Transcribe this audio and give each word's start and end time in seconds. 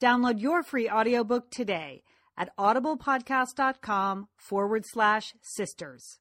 Download 0.00 0.40
your 0.40 0.62
free 0.62 0.88
audiobook 0.88 1.50
today 1.50 2.02
at 2.36 2.56
audiblepodcast.com 2.56 4.28
forward 4.34 4.86
slash 4.86 5.34
sisters. 5.42 6.18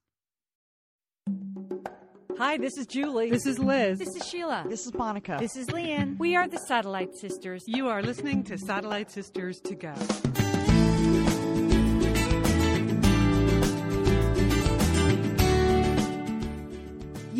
Hi, 2.37 2.57
this 2.57 2.77
is 2.77 2.87
Julie. 2.87 3.29
This 3.29 3.45
is 3.45 3.57
Liz. 3.57 3.99
This 3.99 4.15
is 4.15 4.27
Sheila. 4.27 4.65
This 4.67 4.85
is 4.85 4.93
Monica. 4.93 5.37
This 5.39 5.55
is 5.55 5.67
Lian. 5.71 6.17
We 6.17 6.35
are 6.35 6.47
the 6.47 6.59
Satellite 6.59 7.15
Sisters. 7.15 7.63
You 7.67 7.87
are 7.87 8.01
listening 8.01 8.43
to 8.43 8.57
Satellite 8.57 9.11
Sisters 9.11 9.59
to 9.61 9.75
Go. 9.75 9.93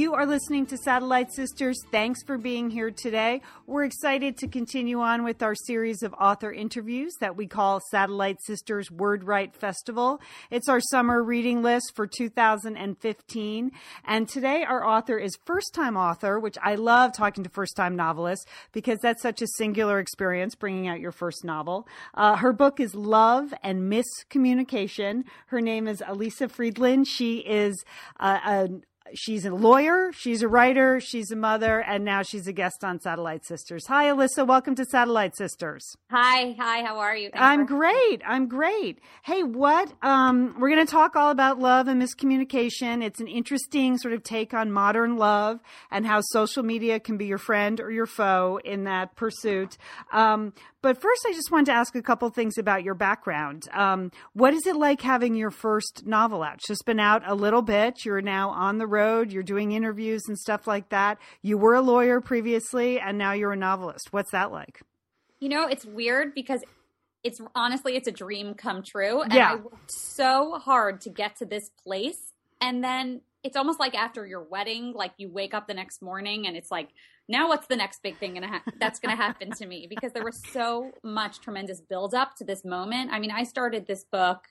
You 0.09 0.15
are 0.15 0.25
listening 0.25 0.65
to 0.65 0.77
Satellite 0.77 1.31
Sisters. 1.31 1.79
Thanks 1.91 2.23
for 2.23 2.39
being 2.39 2.71
here 2.71 2.89
today. 2.89 3.43
We're 3.67 3.83
excited 3.83 4.37
to 4.37 4.47
continue 4.47 5.01
on 5.01 5.23
with 5.23 5.43
our 5.43 5.53
series 5.53 6.01
of 6.01 6.15
author 6.15 6.51
interviews 6.51 7.13
that 7.19 7.35
we 7.35 7.45
call 7.45 7.79
Satellite 7.91 8.41
Sisters 8.41 8.89
Word 8.89 9.23
Write 9.23 9.55
Festival. 9.55 10.19
It's 10.49 10.67
our 10.67 10.79
summer 10.79 11.21
reading 11.21 11.61
list 11.61 11.91
for 11.95 12.07
2015. 12.07 13.71
And 14.03 14.27
today 14.27 14.63
our 14.67 14.83
author 14.83 15.19
is 15.19 15.37
first 15.45 15.75
time 15.75 15.95
author, 15.95 16.39
which 16.39 16.57
I 16.59 16.73
love 16.73 17.13
talking 17.13 17.43
to 17.43 17.49
first 17.51 17.75
time 17.75 17.95
novelists 17.95 18.47
because 18.71 18.97
that's 19.03 19.21
such 19.21 19.43
a 19.43 19.47
singular 19.57 19.99
experience 19.99 20.55
bringing 20.55 20.87
out 20.87 20.99
your 20.99 21.11
first 21.11 21.45
novel. 21.45 21.87
Uh, 22.15 22.35
her 22.37 22.51
book 22.51 22.79
is 22.79 22.95
Love 22.95 23.53
and 23.61 23.87
Miss 23.87 24.07
Communication. 24.27 25.25
Her 25.49 25.61
name 25.61 25.87
is 25.87 26.01
Elyssa 26.01 26.49
Friedland. 26.49 27.07
She 27.07 27.37
is 27.41 27.85
uh, 28.19 28.39
a 28.43 28.69
she's 29.13 29.45
a 29.45 29.51
lawyer, 29.51 30.11
she's 30.13 30.41
a 30.41 30.47
writer, 30.47 30.99
she's 30.99 31.31
a 31.31 31.35
mother, 31.35 31.79
and 31.81 32.03
now 32.03 32.21
she's 32.21 32.47
a 32.47 32.53
guest 32.53 32.83
on 32.83 32.99
Satellite 32.99 33.45
Sisters. 33.45 33.87
Hi, 33.87 34.05
Elyssa. 34.05 34.45
Welcome 34.45 34.75
to 34.75 34.85
Satellite 34.85 35.35
Sisters. 35.35 35.83
Hi, 36.11 36.55
hi. 36.59 36.83
How 36.83 36.99
are 36.99 37.15
you? 37.15 37.29
Thanks 37.29 37.41
I'm 37.41 37.65
great. 37.65 38.21
I'm 38.25 38.47
great. 38.47 38.99
Hey, 39.23 39.43
what? 39.43 39.91
Um, 40.01 40.55
we're 40.59 40.69
going 40.69 40.85
to 40.85 40.91
talk 40.91 41.15
all 41.15 41.31
about 41.31 41.59
love 41.59 41.87
and 41.87 42.01
miscommunication. 42.01 43.03
It's 43.03 43.19
an 43.19 43.27
interesting 43.27 43.97
sort 43.97 44.13
of 44.13 44.23
take 44.23 44.53
on 44.53 44.71
modern 44.71 45.17
love 45.17 45.59
and 45.91 46.05
how 46.05 46.21
social 46.21 46.63
media 46.63 46.99
can 46.99 47.17
be 47.17 47.25
your 47.25 47.37
friend 47.37 47.79
or 47.79 47.91
your 47.91 48.05
foe 48.05 48.59
in 48.63 48.85
that 48.85 49.15
pursuit. 49.15 49.77
Um, 50.11 50.53
but 50.81 51.01
first, 51.01 51.25
I 51.27 51.33
just 51.33 51.51
wanted 51.51 51.67
to 51.67 51.73
ask 51.73 51.95
a 51.95 52.01
couple 52.01 52.29
things 52.29 52.57
about 52.57 52.83
your 52.83 52.93
background. 52.93 53.67
Um, 53.73 54.11
what 54.33 54.53
is 54.53 54.65
it 54.65 54.75
like 54.75 55.01
having 55.01 55.35
your 55.35 55.51
first 55.51 56.05
novel 56.05 56.41
out? 56.41 56.55
It's 56.55 56.67
just 56.67 56.85
been 56.85 56.99
out 56.99 57.23
a 57.25 57.35
little 57.35 57.61
bit. 57.61 58.05
You're 58.05 58.21
now 58.21 58.49
on 58.49 58.77
the 58.77 58.87
road. 58.87 59.31
You're 59.31 59.43
doing 59.43 59.71
interviews 59.71 60.23
and 60.27 60.37
stuff 60.37 60.67
like 60.67 60.89
that. 60.89 61.17
You 61.41 61.57
were 61.57 61.75
a 61.75 61.81
lawyer 61.81 62.21
previously, 62.21 62.99
and 62.99 63.17
now 63.17 63.33
you're 63.33 63.51
a 63.51 63.57
novelist. 63.57 64.07
What's 64.11 64.31
that 64.31 64.51
like? 64.51 64.81
You 65.39 65.49
know, 65.49 65.67
it's 65.67 65.85
weird 65.85 66.33
because 66.33 66.63
it's 67.23 67.41
honestly 67.55 67.95
it's 67.95 68.07
a 68.07 68.13
dream 68.13 68.53
come 68.53 68.83
true, 68.83 69.21
and 69.21 69.33
yeah. 69.33 69.51
I 69.51 69.55
worked 69.55 69.91
so 69.91 70.57
hard 70.59 71.01
to 71.01 71.09
get 71.09 71.35
to 71.37 71.45
this 71.45 71.69
place, 71.83 72.33
and 72.61 72.83
then 72.83 73.21
it's 73.43 73.55
almost 73.55 73.79
like 73.79 73.95
after 73.95 74.25
your 74.25 74.43
wedding, 74.43 74.93
like 74.93 75.11
you 75.17 75.29
wake 75.29 75.53
up 75.53 75.67
the 75.67 75.73
next 75.73 76.01
morning 76.01 76.47
and 76.47 76.57
it's 76.57 76.71
like 76.71 76.89
now 77.29 77.47
what's 77.47 77.67
the 77.67 77.77
next 77.77 78.03
big 78.03 78.17
thing 78.17 78.33
gonna 78.33 78.47
ha- 78.47 78.63
that's 78.79 78.99
gonna 78.99 79.15
happen 79.15 79.51
to 79.51 79.65
me? 79.65 79.87
Because 79.89 80.11
there 80.11 80.25
was 80.25 80.41
so 80.51 80.91
much 81.03 81.39
tremendous 81.39 81.79
build 81.79 82.13
up 82.13 82.35
to 82.37 82.43
this 82.43 82.65
moment. 82.65 83.11
I 83.13 83.19
mean 83.19 83.31
i 83.31 83.43
started 83.43 83.87
this 83.87 84.03
book 84.11 84.45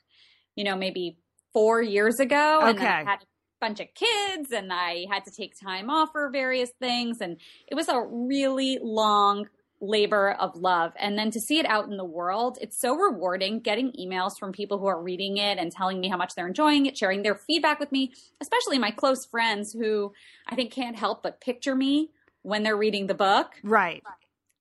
you 0.59 0.65
know 0.65 0.77
maybe 0.77 1.19
four 1.53 1.81
years 1.81 2.19
ago 2.19 2.61
okay. 2.63 2.71
and 2.71 2.81
I 2.81 3.11
had 3.11 3.23
a 3.23 3.27
bunch 3.61 3.81
of 3.81 3.87
kids 3.95 4.53
and 4.53 4.73
i 4.73 5.07
had 5.11 5.25
to 5.25 5.31
take 5.31 5.59
time 5.59 5.89
off 5.89 6.11
for 6.13 6.31
various 6.31 6.71
things 6.81 7.21
and 7.21 7.39
it 7.69 7.75
was 7.75 7.89
a 7.89 8.01
really 8.01 8.79
long 8.83 9.47
labor 9.81 10.33
of 10.33 10.57
love. 10.57 10.93
And 10.99 11.17
then 11.17 11.31
to 11.31 11.41
see 11.41 11.61
it 11.61 11.67
out 11.67 11.89
in 11.89 11.97
the 11.97 12.05
world 12.05 12.59
it's 12.61 12.81
so 12.81 12.97
rewarding 12.97 13.61
getting 13.61 13.93
emails 13.93 14.33
from 14.37 14.51
people 14.53 14.79
who 14.79 14.87
are 14.87 15.01
reading 15.01 15.37
it 15.37 15.59
and 15.59 15.71
telling 15.71 16.01
me 16.01 16.09
how 16.09 16.17
much 16.17 16.35
they're 16.35 16.49
enjoying 16.49 16.87
it 16.87 16.99
sharing 16.99 17.23
their 17.23 17.37
feedback 17.37 17.79
with 17.79 17.93
me 17.93 18.13
especially 18.41 18.77
my 18.77 18.91
close 18.91 19.25
friends 19.25 19.73
who 19.73 20.13
i 20.49 20.57
think 20.57 20.73
can't 20.73 20.97
help 20.97 21.23
but 21.23 21.41
picture 21.41 21.77
me 21.77 22.11
when 22.43 22.63
they're 22.63 22.77
reading 22.77 23.07
the 23.07 23.15
book. 23.15 23.53
Right. 23.63 24.03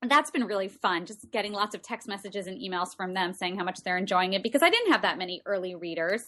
That's 0.07 0.29
been 0.29 0.45
really 0.45 0.67
fun, 0.67 1.05
just 1.05 1.31
getting 1.31 1.53
lots 1.53 1.73
of 1.73 1.81
text 1.81 2.07
messages 2.07 2.45
and 2.47 2.59
emails 2.59 2.95
from 2.95 3.13
them 3.13 3.33
saying 3.33 3.57
how 3.57 3.63
much 3.63 3.81
they're 3.83 3.97
enjoying 3.97 4.33
it 4.33 4.43
because 4.43 4.61
I 4.61 4.69
didn't 4.69 4.91
have 4.91 5.01
that 5.01 5.17
many 5.17 5.41
early 5.45 5.75
readers. 5.75 6.23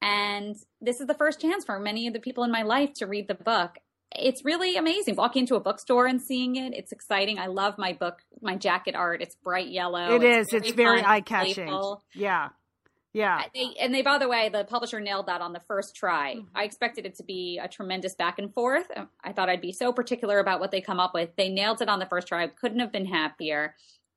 And 0.00 0.56
this 0.80 1.00
is 1.00 1.06
the 1.06 1.14
first 1.14 1.40
chance 1.40 1.64
for 1.64 1.78
many 1.78 2.06
of 2.06 2.14
the 2.14 2.20
people 2.20 2.42
in 2.44 2.50
my 2.50 2.62
life 2.62 2.94
to 2.94 3.06
read 3.06 3.28
the 3.28 3.34
book. 3.34 3.76
It's 4.14 4.44
really 4.44 4.76
amazing 4.76 5.16
walking 5.16 5.40
into 5.40 5.54
a 5.54 5.60
bookstore 5.60 6.06
and 6.06 6.20
seeing 6.20 6.56
it. 6.56 6.74
It's 6.74 6.92
exciting. 6.92 7.38
I 7.38 7.46
love 7.46 7.78
my 7.78 7.92
book, 7.92 8.20
my 8.40 8.56
jacket 8.56 8.94
art. 8.94 9.22
It's 9.22 9.36
bright 9.36 9.68
yellow. 9.68 10.16
It 10.16 10.22
it's 10.22 10.48
is. 10.48 10.50
Very 10.50 10.66
it's 10.68 10.76
very 10.76 11.04
eye 11.04 11.20
catching. 11.20 11.96
Yeah. 12.14 12.48
Yeah. 13.14 13.42
They, 13.54 13.74
and 13.78 13.94
they, 13.94 14.02
by 14.02 14.18
the 14.18 14.28
way, 14.28 14.48
the 14.48 14.64
publisher 14.64 14.98
nailed 14.98 15.26
that 15.26 15.40
on 15.40 15.52
the 15.52 15.60
first 15.60 15.94
try. 15.94 16.36
Mm-hmm. 16.36 16.46
I 16.56 16.64
expected 16.64 17.04
it 17.04 17.16
to 17.16 17.22
be 17.22 17.60
a 17.62 17.68
tremendous 17.68 18.14
back 18.14 18.38
and 18.38 18.52
forth. 18.52 18.86
I 19.22 19.32
thought 19.32 19.48
I'd 19.48 19.60
be 19.60 19.72
so 19.72 19.92
particular 19.92 20.38
about 20.38 20.60
what 20.60 20.70
they 20.70 20.80
come 20.80 20.98
up 20.98 21.12
with. 21.12 21.30
They 21.36 21.48
nailed 21.48 21.82
it 21.82 21.88
on 21.88 21.98
the 21.98 22.06
first 22.06 22.28
try. 22.28 22.44
I 22.44 22.46
couldn't 22.46 22.80
have 22.80 22.92
been 22.92 23.06
happier. 23.06 23.74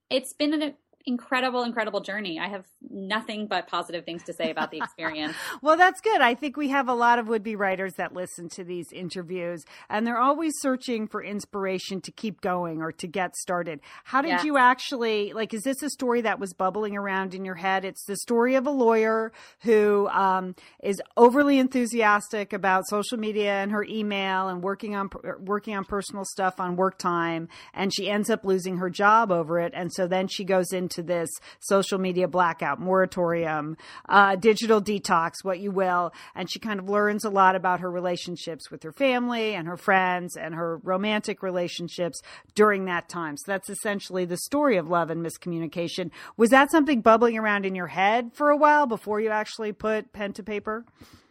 It's 0.10 0.34
been 0.34 0.54
an 0.54 0.76
incredible, 1.06 1.64
incredible 1.64 2.02
journey. 2.02 2.40
I 2.40 2.48
have 2.48 2.66
nothing 2.90 3.48
but 3.48 3.68
positive 3.68 4.06
things 4.06 4.24
to 4.24 4.34
say 4.34 4.50
about 4.52 4.72
the 4.72 4.78
experience. 4.84 5.36
well, 5.62 5.78
that's 5.78 6.02
good. 6.02 6.22
I 6.22 6.34
think 6.36 6.58
we 6.58 6.70
have 6.70 6.88
a 6.90 6.94
lot 6.94 7.20
of 7.20 7.28
would 7.28 7.44
be 7.44 7.56
writers 7.56 7.94
that 7.98 8.14
listen 8.14 8.50
to 8.50 8.64
these 8.64 8.88
interviews, 8.92 9.64
and 9.90 10.06
they're 10.08 10.18
always 10.20 10.54
searching 10.60 11.08
for 11.08 11.24
inspiration 11.24 12.02
to 12.02 12.12
keep 12.12 12.42
going 12.42 12.82
or 12.82 12.92
to 12.94 13.08
get 13.08 13.36
started. 13.36 13.80
How 14.04 14.22
did 14.22 14.30
Yeah. 14.30 14.44
you 14.44 14.58
actually, 14.58 15.34
like, 15.34 15.54
is 15.54 15.64
this 15.64 15.82
a 15.84 15.90
story 15.90 16.22
that 16.22 16.40
was 16.40 16.54
bubbling 16.54 16.96
around 16.98 17.34
in 17.36 17.46
your 17.46 17.56
head? 17.56 17.86
It's 17.86 18.06
the 18.06 18.18
story 18.18 18.56
of 18.56 18.66
a 18.66 18.72
lawyer 18.72 19.32
who 19.62 20.08
um, 20.10 20.56
is 20.84 21.02
overly 21.18 21.60
enthusiastic 21.60 22.54
about 22.54 22.88
social 22.88 23.18
media 23.18 23.54
and 23.62 23.72
her 23.72 23.84
email 23.84 24.48
and 24.48 24.62
working 24.64 24.96
on 24.96 25.10
working 25.40 25.76
on 25.76 25.86
personal 25.86 26.26
stuff 26.26 26.60
on 26.60 26.76
work 26.76 26.98
time, 26.98 27.48
and 27.74 27.94
she 27.94 28.10
ends 28.10 28.30
up 28.30 28.44
losing 28.44 28.78
her 28.78 28.90
job 28.90 29.32
over 29.32 29.60
it. 29.60 29.72
And 29.76 29.94
so 29.94 30.08
then 30.08 30.28
she 30.28 30.44
goes 30.44 30.72
into 30.72 30.95
this 31.04 31.30
social 31.60 32.00
media 32.00 32.28
blackout, 32.28 32.80
moratorium, 32.80 33.78
uh, 34.10 34.36
digital 34.36 34.82
detox, 34.82 35.44
what 35.44 35.60
you 35.60 35.72
will. 35.72 36.14
And 36.36 36.50
she 36.52 36.60
kind 36.60 36.80
of 36.80 36.90
learns 36.90 37.26
a 37.26 37.30
lot 37.30 37.56
about 37.56 37.80
her 37.80 37.92
relationships 37.92 38.70
with 38.72 38.84
her 38.84 38.92
family 38.92 39.54
and 39.54 39.68
her 39.68 39.78
friends 39.78 40.36
and 40.36 40.56
her 40.56 40.78
romantic 40.84 41.42
relationships 41.44 42.22
during 42.54 42.86
that 42.86 43.10
time. 43.10 43.38
So 43.38 43.44
that's 43.48 43.70
essentially 43.70 44.26
the 44.26 44.38
story 44.38 44.78
of 44.78 44.90
love 44.90 45.10
and 45.10 45.26
miscommunication. 45.26 46.12
Was 46.38 46.50
that 46.50 46.72
something 46.72 47.02
bubbling 47.02 47.38
around 47.38 47.66
in 47.66 47.76
your 47.76 47.88
head 47.88 48.32
for 48.34 48.50
a 48.50 48.58
while 48.58 48.86
before 48.86 49.20
you 49.20 49.30
actually 49.30 49.74
put 49.74 50.14
pen 50.14 50.34
to 50.34 50.44
paper? 50.44 50.86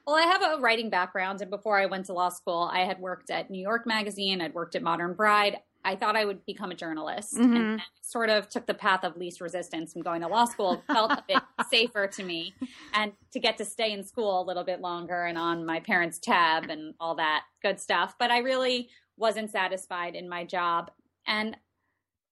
Well, 0.07 0.17
I 0.17 0.23
have 0.23 0.43
a 0.43 0.61
writing 0.61 0.91
background, 0.91 1.41
and 1.41 1.51
before 1.51 1.81
I 1.81 1.87
went 1.87 2.07
to 2.07 2.13
law 2.13 2.29
school, 2.29 2.69
I 2.71 2.81
had 2.81 3.01
worked 3.01 3.31
at 3.31 3.51
New 3.51 3.63
York 3.63 3.87
Magazine, 3.87 4.43
I'd 4.43 4.53
worked 4.53 4.77
at 4.77 4.83
Modern 4.83 5.15
Bride. 5.15 5.61
I 5.85 5.97
thought 5.97 6.17
I 6.17 6.25
would 6.25 6.45
become 6.47 6.71
a 6.71 6.75
journalist 6.75 7.35
Mhm. 7.35 7.57
and 7.57 7.83
sort 8.01 8.31
of 8.31 8.49
took 8.49 8.67
the 8.67 8.75
path 8.75 9.05
of 9.05 9.17
least 9.17 9.41
resistance 9.41 9.95
and 9.95 10.03
going 10.05 10.23
to 10.23 10.29
law 10.29 10.47
school 10.47 10.83
felt 10.87 11.13
a 11.13 11.25
bit 11.29 11.43
safer 11.71 12.07
to 12.07 12.23
me 12.23 12.55
and 12.95 13.13
to 13.33 13.39
get 13.41 13.59
to 13.59 13.65
stay 13.65 13.93
in 13.93 14.03
school 14.05 14.41
a 14.41 14.45
little 14.45 14.65
bit 14.65 14.81
longer 14.81 15.25
and 15.25 15.37
on 15.37 15.67
my 15.67 15.81
parents' 15.81 16.19
tab 16.19 16.71
and 16.71 16.95
all 16.99 17.15
that 17.17 17.45
good 17.63 17.79
stuff. 17.79 18.15
But 18.19 18.31
I 18.31 18.39
really 18.39 18.89
wasn't 19.17 19.51
satisfied 19.51 20.15
in 20.15 20.29
my 20.29 20.45
job. 20.45 20.91
And 21.27 21.57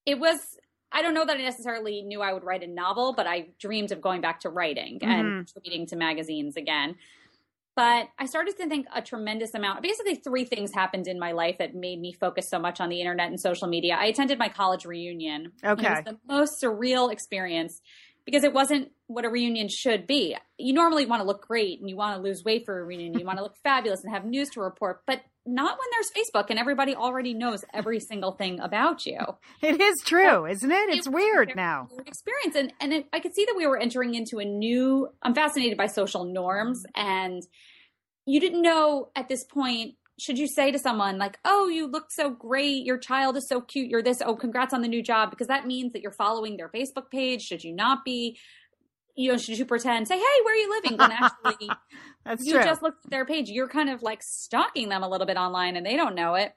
it 0.05 0.19
was, 0.19 0.57
I 0.91 1.01
don't 1.01 1.13
know 1.13 1.25
that 1.25 1.37
I 1.37 1.41
necessarily 1.41 2.01
knew 2.01 2.21
I 2.21 2.33
would 2.33 2.43
write 2.43 2.63
a 2.63 2.67
novel, 2.67 3.13
but 3.13 3.25
I 3.27 3.49
dreamed 3.59 3.91
of 3.91 4.01
going 4.01 4.21
back 4.21 4.39
to 4.41 4.49
writing 4.49 4.99
and 5.03 5.27
Mhm. 5.27 5.37
contributing 5.45 5.85
to 5.87 5.95
magazines 5.95 6.57
again. 6.57 6.97
But 7.75 8.09
I 8.19 8.25
started 8.25 8.55
to 8.57 8.67
think 8.67 8.85
a 8.93 9.01
tremendous 9.01 9.53
amount. 9.55 9.81
Basically, 9.81 10.15
three 10.15 10.45
things 10.45 10.71
happened 10.73 11.07
in 11.07 11.17
my 11.19 11.31
life 11.31 11.57
that 11.57 11.73
made 11.73 11.99
me 11.99 12.13
focus 12.13 12.47
so 12.49 12.59
much 12.59 12.79
on 12.79 12.89
the 12.89 12.99
internet 12.99 13.29
and 13.29 13.39
social 13.39 13.67
media. 13.67 13.95
I 13.99 14.05
attended 14.05 14.37
my 14.37 14.49
college 14.49 14.85
reunion. 14.85 15.53
Okay. 15.63 15.85
It 15.85 15.89
was 15.89 16.03
the 16.05 16.19
most 16.27 16.61
surreal 16.61 17.11
experience 17.11 17.81
because 18.25 18.43
it 18.43 18.53
wasn't 18.53 18.91
what 19.07 19.25
a 19.25 19.29
reunion 19.29 19.67
should 19.69 20.05
be. 20.05 20.37
You 20.57 20.73
normally 20.73 21.05
want 21.05 21.21
to 21.21 21.27
look 21.27 21.47
great 21.47 21.79
and 21.79 21.89
you 21.89 21.97
want 21.97 22.15
to 22.15 22.21
lose 22.21 22.43
weight 22.43 22.63
for 22.65 22.79
a 22.79 22.83
reunion. 22.83 23.19
You 23.19 23.25
want 23.25 23.37
to 23.37 23.43
look 23.43 23.57
fabulous 23.63 24.03
and 24.03 24.13
have 24.13 24.23
news 24.23 24.49
to 24.51 24.61
report. 24.61 25.01
But 25.07 25.21
not 25.45 25.77
when 25.77 25.87
there's 25.91 26.11
Facebook 26.11 26.45
and 26.49 26.57
everybody 26.57 26.95
already 26.95 27.33
knows 27.33 27.65
every 27.73 27.99
single 27.99 28.31
thing 28.31 28.59
about 28.59 29.05
you. 29.05 29.19
It 29.61 29.79
is 29.81 30.01
true, 30.05 30.45
isn't 30.45 30.71
it? 30.71 30.89
It's 30.89 31.07
It 31.07 31.13
weird 31.13 31.53
now. 31.55 31.87
experience 32.05 32.55
and 32.55 32.73
and 32.79 32.93
it, 32.93 33.05
i 33.13 33.19
could 33.19 33.33
see 33.33 33.45
that 33.45 33.55
we 33.57 33.67
were 33.67 33.77
entering 33.77 34.15
into 34.15 34.39
a 34.39 34.45
new 34.45 35.09
i'm 35.21 35.33
fascinated 35.35 35.77
by 35.77 35.87
social 35.87 36.25
norms 36.25 36.85
and 36.95 37.43
you 38.25 38.39
didn't 38.39 38.61
know 38.61 39.09
at 39.15 39.27
this 39.27 39.43
point 39.43 39.95
should 40.19 40.37
you 40.37 40.47
say 40.47 40.71
to 40.71 40.77
someone 40.79 41.17
like 41.17 41.37
oh 41.43 41.67
you 41.67 41.87
look 41.87 42.11
so 42.11 42.29
great 42.29 42.85
your 42.85 42.97
child 42.97 43.35
is 43.35 43.47
so 43.47 43.59
cute 43.61 43.89
you're 43.89 44.01
this 44.03 44.21
oh 44.25 44.35
congrats 44.35 44.73
on 44.73 44.81
the 44.81 44.87
new 44.87 45.01
job 45.01 45.29
because 45.29 45.47
that 45.47 45.65
means 45.67 45.91
that 45.93 46.01
you're 46.01 46.11
following 46.11 46.55
their 46.57 46.69
facebook 46.69 47.09
page 47.11 47.41
should 47.41 47.63
you 47.63 47.73
not 47.75 48.05
be 48.05 48.37
you 49.15 49.31
know 49.31 49.37
should 49.37 49.57
you 49.57 49.65
pretend 49.65 50.07
say 50.07 50.17
hey 50.17 50.41
where 50.43 50.53
are 50.53 50.57
you 50.57 50.69
living 50.81 50.97
when 50.97 51.11
actually 51.11 51.69
That's 52.25 52.45
you 52.45 52.53
true. 52.53 52.63
just 52.63 52.81
looked 52.81 53.05
at 53.05 53.11
their 53.11 53.25
page 53.25 53.49
you're 53.49 53.67
kind 53.67 53.89
of 53.89 54.01
like 54.01 54.23
stalking 54.23 54.89
them 54.89 55.03
a 55.03 55.09
little 55.09 55.27
bit 55.27 55.37
online 55.37 55.75
and 55.75 55.85
they 55.85 55.95
don't 55.95 56.15
know 56.15 56.35
it 56.35 56.53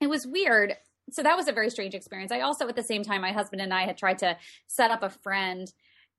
it 0.00 0.08
was 0.08 0.26
weird 0.26 0.74
so 1.10 1.22
that 1.22 1.36
was 1.36 1.48
a 1.48 1.52
very 1.52 1.70
strange 1.70 1.94
experience 1.94 2.30
i 2.32 2.40
also 2.40 2.68
at 2.68 2.76
the 2.76 2.82
same 2.82 3.02
time 3.02 3.20
my 3.20 3.32
husband 3.32 3.60
and 3.62 3.72
i 3.74 3.82
had 3.84 3.96
tried 3.96 4.18
to 4.18 4.36
set 4.68 4.90
up 4.90 5.02
a 5.02 5.10
friend 5.10 5.72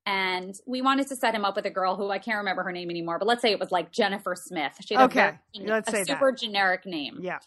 and 0.06 0.56
we 0.68 0.82
wanted 0.82 1.08
to 1.08 1.16
set 1.16 1.34
him 1.34 1.46
up 1.46 1.56
with 1.56 1.66
a 1.66 1.70
girl 1.70 1.96
who 1.96 2.10
i 2.10 2.18
can't 2.20 2.38
remember 2.40 2.64
her 2.64 2.72
name 2.72 2.90
anymore 2.90 3.18
but 3.20 3.28
let's 3.28 3.42
say 3.42 3.52
it 3.52 3.60
was 3.60 3.72
like 3.72 3.92
jennifer 3.92 4.36
smith 4.36 4.74
she 4.86 4.96
had 4.96 5.04
Okay, 5.06 5.20
a, 5.22 5.40
very, 5.58 5.70
let's 5.70 5.88
a 5.88 5.92
say 5.92 5.98
that. 6.00 6.08
super 6.08 6.32
generic 6.34 6.86
name 6.86 7.20
yeah. 7.22 7.40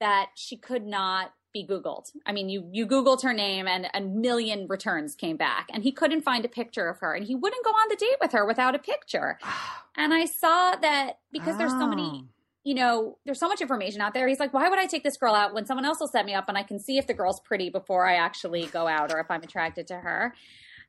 that 0.00 0.26
she 0.34 0.56
could 0.58 0.84
not 0.84 1.32
be 1.52 1.66
googled 1.66 2.10
i 2.26 2.32
mean 2.32 2.48
you 2.48 2.68
you 2.72 2.86
googled 2.86 3.22
her 3.22 3.32
name 3.32 3.66
and 3.68 3.86
a 3.94 4.00
million 4.00 4.66
returns 4.68 5.14
came 5.14 5.36
back 5.36 5.68
and 5.72 5.82
he 5.82 5.92
couldn't 5.92 6.22
find 6.22 6.44
a 6.44 6.48
picture 6.48 6.88
of 6.88 6.98
her 7.00 7.14
and 7.14 7.26
he 7.26 7.34
wouldn't 7.34 7.64
go 7.64 7.70
on 7.70 7.88
the 7.88 7.96
date 7.96 8.16
with 8.20 8.32
her 8.32 8.46
without 8.46 8.74
a 8.74 8.78
picture 8.78 9.38
and 9.96 10.14
I 10.14 10.24
saw 10.24 10.74
that 10.76 11.18
because 11.30 11.58
there's 11.58 11.72
so 11.72 11.86
many, 11.86 12.02
Oh. 12.02 12.24
you 12.64 12.74
know, 12.74 13.18
there's 13.24 13.38
so 13.40 13.48
much 13.48 13.60
information 13.60 14.00
out 14.00 14.14
there. 14.14 14.26
He's 14.28 14.38
like, 14.40 14.54
why 14.54 14.68
would 14.68 14.78
I 14.78 14.86
take 14.86 15.02
this 15.02 15.16
girl 15.16 15.34
out 15.34 15.52
when 15.52 15.66
someone 15.66 15.84
else 15.84 15.98
will 16.00 16.08
set 16.08 16.24
me 16.24 16.32
up 16.32 16.48
and 16.48 16.56
I 16.56 16.62
can 16.62 16.78
see 16.78 16.96
if 16.96 17.06
the 17.06 17.12
girl's 17.14 17.40
pretty 17.40 17.68
before 17.70 18.06
I 18.06 18.14
actually 18.14 18.66
go 18.66 18.86
out 18.86 19.12
or 19.12 19.18
if 19.20 19.30
I'm 19.30 19.42
attracted 19.42 19.86
to 19.88 19.96
her? 19.96 20.34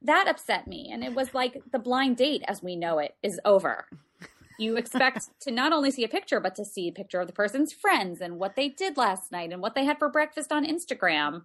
That 0.01 0.27
upset 0.27 0.67
me. 0.67 0.89
And 0.93 1.03
it 1.03 1.15
was 1.15 1.33
like 1.33 1.61
the 1.71 1.79
blind 1.79 2.17
date 2.17 2.43
as 2.47 2.61
we 2.61 2.75
know 2.75 2.99
it 2.99 3.15
is 3.23 3.39
over. 3.43 3.87
You 4.57 4.77
expect 4.77 5.29
to 5.41 5.51
not 5.51 5.73
only 5.73 5.91
see 5.91 6.03
a 6.03 6.09
picture, 6.09 6.39
but 6.39 6.55
to 6.55 6.65
see 6.65 6.87
a 6.87 6.93
picture 6.93 7.19
of 7.19 7.27
the 7.27 7.33
person's 7.33 7.73
friends 7.73 8.21
and 8.21 8.39
what 8.39 8.55
they 8.55 8.69
did 8.69 8.97
last 8.97 9.31
night 9.31 9.51
and 9.51 9.61
what 9.61 9.75
they 9.75 9.85
had 9.85 9.99
for 9.99 10.09
breakfast 10.09 10.51
on 10.51 10.65
Instagram. 10.65 11.43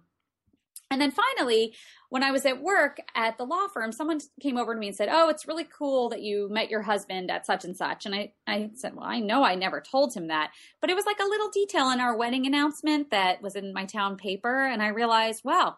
And 0.91 0.99
then 0.99 1.11
finally, 1.11 1.75
when 2.09 2.23
I 2.23 2.31
was 2.31 2.47
at 2.47 2.63
work 2.63 2.99
at 3.15 3.37
the 3.37 3.45
law 3.45 3.67
firm, 3.67 3.91
someone 3.91 4.19
came 4.41 4.57
over 4.57 4.73
to 4.73 4.79
me 4.79 4.87
and 4.87 4.95
said, 4.95 5.09
Oh, 5.11 5.29
it's 5.29 5.47
really 5.47 5.65
cool 5.65 6.09
that 6.09 6.23
you 6.23 6.49
met 6.49 6.71
your 6.71 6.81
husband 6.81 7.29
at 7.29 7.45
such 7.45 7.63
and 7.63 7.77
such. 7.77 8.07
And 8.07 8.15
I, 8.15 8.31
I 8.47 8.71
said, 8.73 8.95
Well, 8.95 9.05
I 9.05 9.19
know 9.19 9.43
I 9.43 9.53
never 9.53 9.81
told 9.81 10.15
him 10.15 10.27
that. 10.27 10.51
But 10.81 10.89
it 10.89 10.95
was 10.95 11.05
like 11.05 11.19
a 11.19 11.29
little 11.29 11.49
detail 11.49 11.91
in 11.91 11.99
our 11.99 12.17
wedding 12.17 12.47
announcement 12.47 13.11
that 13.11 13.41
was 13.41 13.55
in 13.55 13.71
my 13.71 13.85
town 13.85 14.17
paper. 14.17 14.65
And 14.65 14.81
I 14.81 14.87
realized, 14.87 15.43
wow, 15.43 15.77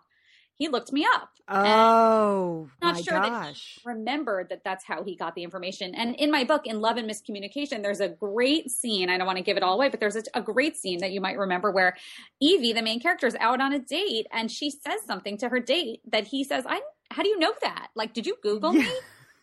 he 0.58 0.68
looked 0.68 0.92
me 0.92 1.06
up. 1.16 1.30
Oh 1.48 2.70
Not 2.82 2.96
my 2.96 3.02
sure 3.02 3.20
that 3.20 3.30
gosh. 3.30 3.80
remembered 3.84 4.50
that 4.50 4.64
that's 4.64 4.86
how 4.86 5.04
he 5.04 5.16
got 5.16 5.36
the 5.36 5.44
information. 5.44 5.94
And 5.96 6.16
in 6.16 6.32
my 6.32 6.44
book, 6.44 6.66
In 6.66 6.80
Love 6.80 6.98
and 6.98 7.08
Miss 7.08 7.22
Communication, 7.22 7.82
there's 7.82 8.00
a 8.00 8.10
great 8.10 8.70
scene. 8.70 9.10
I 9.10 9.18
don't 9.18 9.28
want 9.28 9.38
to 9.38 9.44
give 9.44 9.58
it 9.58 9.64
all 9.64 9.74
away, 9.74 9.90
but 9.90 10.00
there's 10.00 10.16
a, 10.16 10.24
a 10.34 10.42
great 10.42 10.78
scene 10.78 11.00
that 11.00 11.12
you 11.12 11.20
might 11.20 11.38
remember 11.38 11.72
where 11.72 11.96
Evie, 12.40 12.74
the 12.74 12.82
main 12.82 13.00
character, 13.00 13.28
is 13.28 13.36
out 13.40 13.60
on 13.60 13.74
a 13.74 13.80
date 13.80 14.28
and 14.32 14.52
she 14.52 14.70
says 14.70 15.02
something 15.06 15.38
to 15.40 15.50
her 15.50 15.60
date 15.60 16.02
that 16.12 16.28
he 16.28 16.44
says, 16.44 16.64
I, 16.68 16.82
how 17.10 17.24
do 17.24 17.30
you 17.30 17.40
know 17.40 17.54
that? 17.62 17.88
Like, 17.96 18.14
did 18.14 18.26
you 18.26 18.38
Google 18.42 18.74
me? 18.74 18.88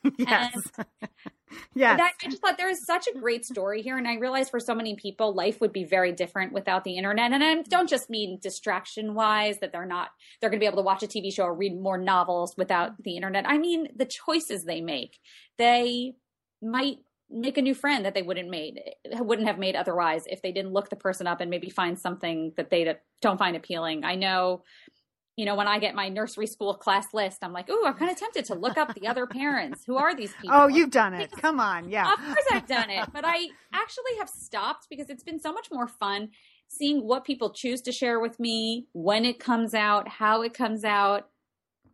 yes. 0.18 0.54
And 0.76 0.86
yes. 1.74 1.98
that, 1.98 2.12
I 2.22 2.28
just 2.28 2.42
thought 2.42 2.58
there 2.58 2.70
is 2.70 2.84
such 2.84 3.06
a 3.06 3.18
great 3.18 3.44
story 3.44 3.82
here. 3.82 3.96
And 3.96 4.06
I 4.06 4.14
realized 4.16 4.50
for 4.50 4.60
so 4.60 4.74
many 4.74 4.96
people, 4.96 5.34
life 5.34 5.60
would 5.60 5.72
be 5.72 5.84
very 5.84 6.12
different 6.12 6.52
without 6.52 6.84
the 6.84 6.96
internet. 6.96 7.32
And 7.32 7.42
I 7.42 7.62
don't 7.62 7.88
just 7.88 8.10
mean 8.10 8.38
distraction 8.40 9.14
wise, 9.14 9.58
that 9.58 9.72
they're 9.72 9.86
not, 9.86 10.10
they're 10.40 10.50
going 10.50 10.60
to 10.60 10.62
be 10.62 10.66
able 10.66 10.78
to 10.78 10.86
watch 10.86 11.02
a 11.02 11.06
TV 11.06 11.32
show 11.32 11.44
or 11.44 11.54
read 11.54 11.78
more 11.78 11.98
novels 11.98 12.54
without 12.56 13.02
the 13.02 13.16
internet. 13.16 13.48
I 13.48 13.58
mean, 13.58 13.88
the 13.96 14.06
choices 14.06 14.64
they 14.64 14.80
make. 14.80 15.18
They 15.56 16.14
might 16.62 16.98
make 17.30 17.58
a 17.58 17.62
new 17.62 17.74
friend 17.74 18.04
that 18.04 18.14
they 18.14 18.22
wouldn't 18.22 18.48
made 18.48 18.80
wouldn't 19.04 19.48
have 19.48 19.58
made 19.58 19.76
otherwise 19.76 20.24
if 20.26 20.40
they 20.40 20.50
didn't 20.52 20.72
look 20.72 20.88
the 20.88 20.96
person 20.96 21.26
up 21.26 21.40
and 21.40 21.50
maybe 21.50 21.68
find 21.68 21.98
something 21.98 22.52
that 22.56 22.70
they 22.70 22.96
don't 23.20 23.38
find 23.38 23.54
appealing. 23.54 24.04
I 24.04 24.14
know 24.14 24.62
you 25.38 25.44
know, 25.44 25.54
when 25.54 25.68
I 25.68 25.78
get 25.78 25.94
my 25.94 26.08
nursery 26.08 26.48
school 26.48 26.74
class 26.74 27.14
list, 27.14 27.38
I'm 27.42 27.52
like, 27.52 27.70
ooh, 27.70 27.84
I'm 27.86 27.94
kind 27.94 28.10
of 28.10 28.18
tempted 28.18 28.44
to 28.46 28.56
look 28.56 28.76
up 28.76 28.92
the 28.96 29.06
other 29.06 29.24
parents. 29.40 29.84
Who 29.86 29.96
are 29.96 30.12
these 30.12 30.32
people? 30.32 30.50
oh, 30.52 30.66
you've 30.66 30.90
done 30.90 31.14
it. 31.14 31.30
Come 31.30 31.60
on. 31.60 31.88
Yeah. 31.88 32.12
Of 32.12 32.18
course 32.18 32.44
I've 32.50 32.66
done 32.66 32.90
it, 32.90 33.08
but 33.12 33.24
I 33.26 33.46
actually 33.72 34.16
have 34.18 34.28
stopped 34.28 34.88
because 34.90 35.08
it's 35.08 35.22
been 35.22 35.38
so 35.38 35.52
much 35.52 35.68
more 35.70 35.86
fun 35.86 36.30
seeing 36.66 37.06
what 37.06 37.24
people 37.24 37.50
choose 37.50 37.80
to 37.82 37.92
share 37.92 38.18
with 38.18 38.40
me, 38.40 38.88
when 38.92 39.24
it 39.24 39.38
comes 39.38 39.74
out, 39.74 40.08
how 40.08 40.42
it 40.42 40.54
comes 40.54 40.84
out. 40.84 41.28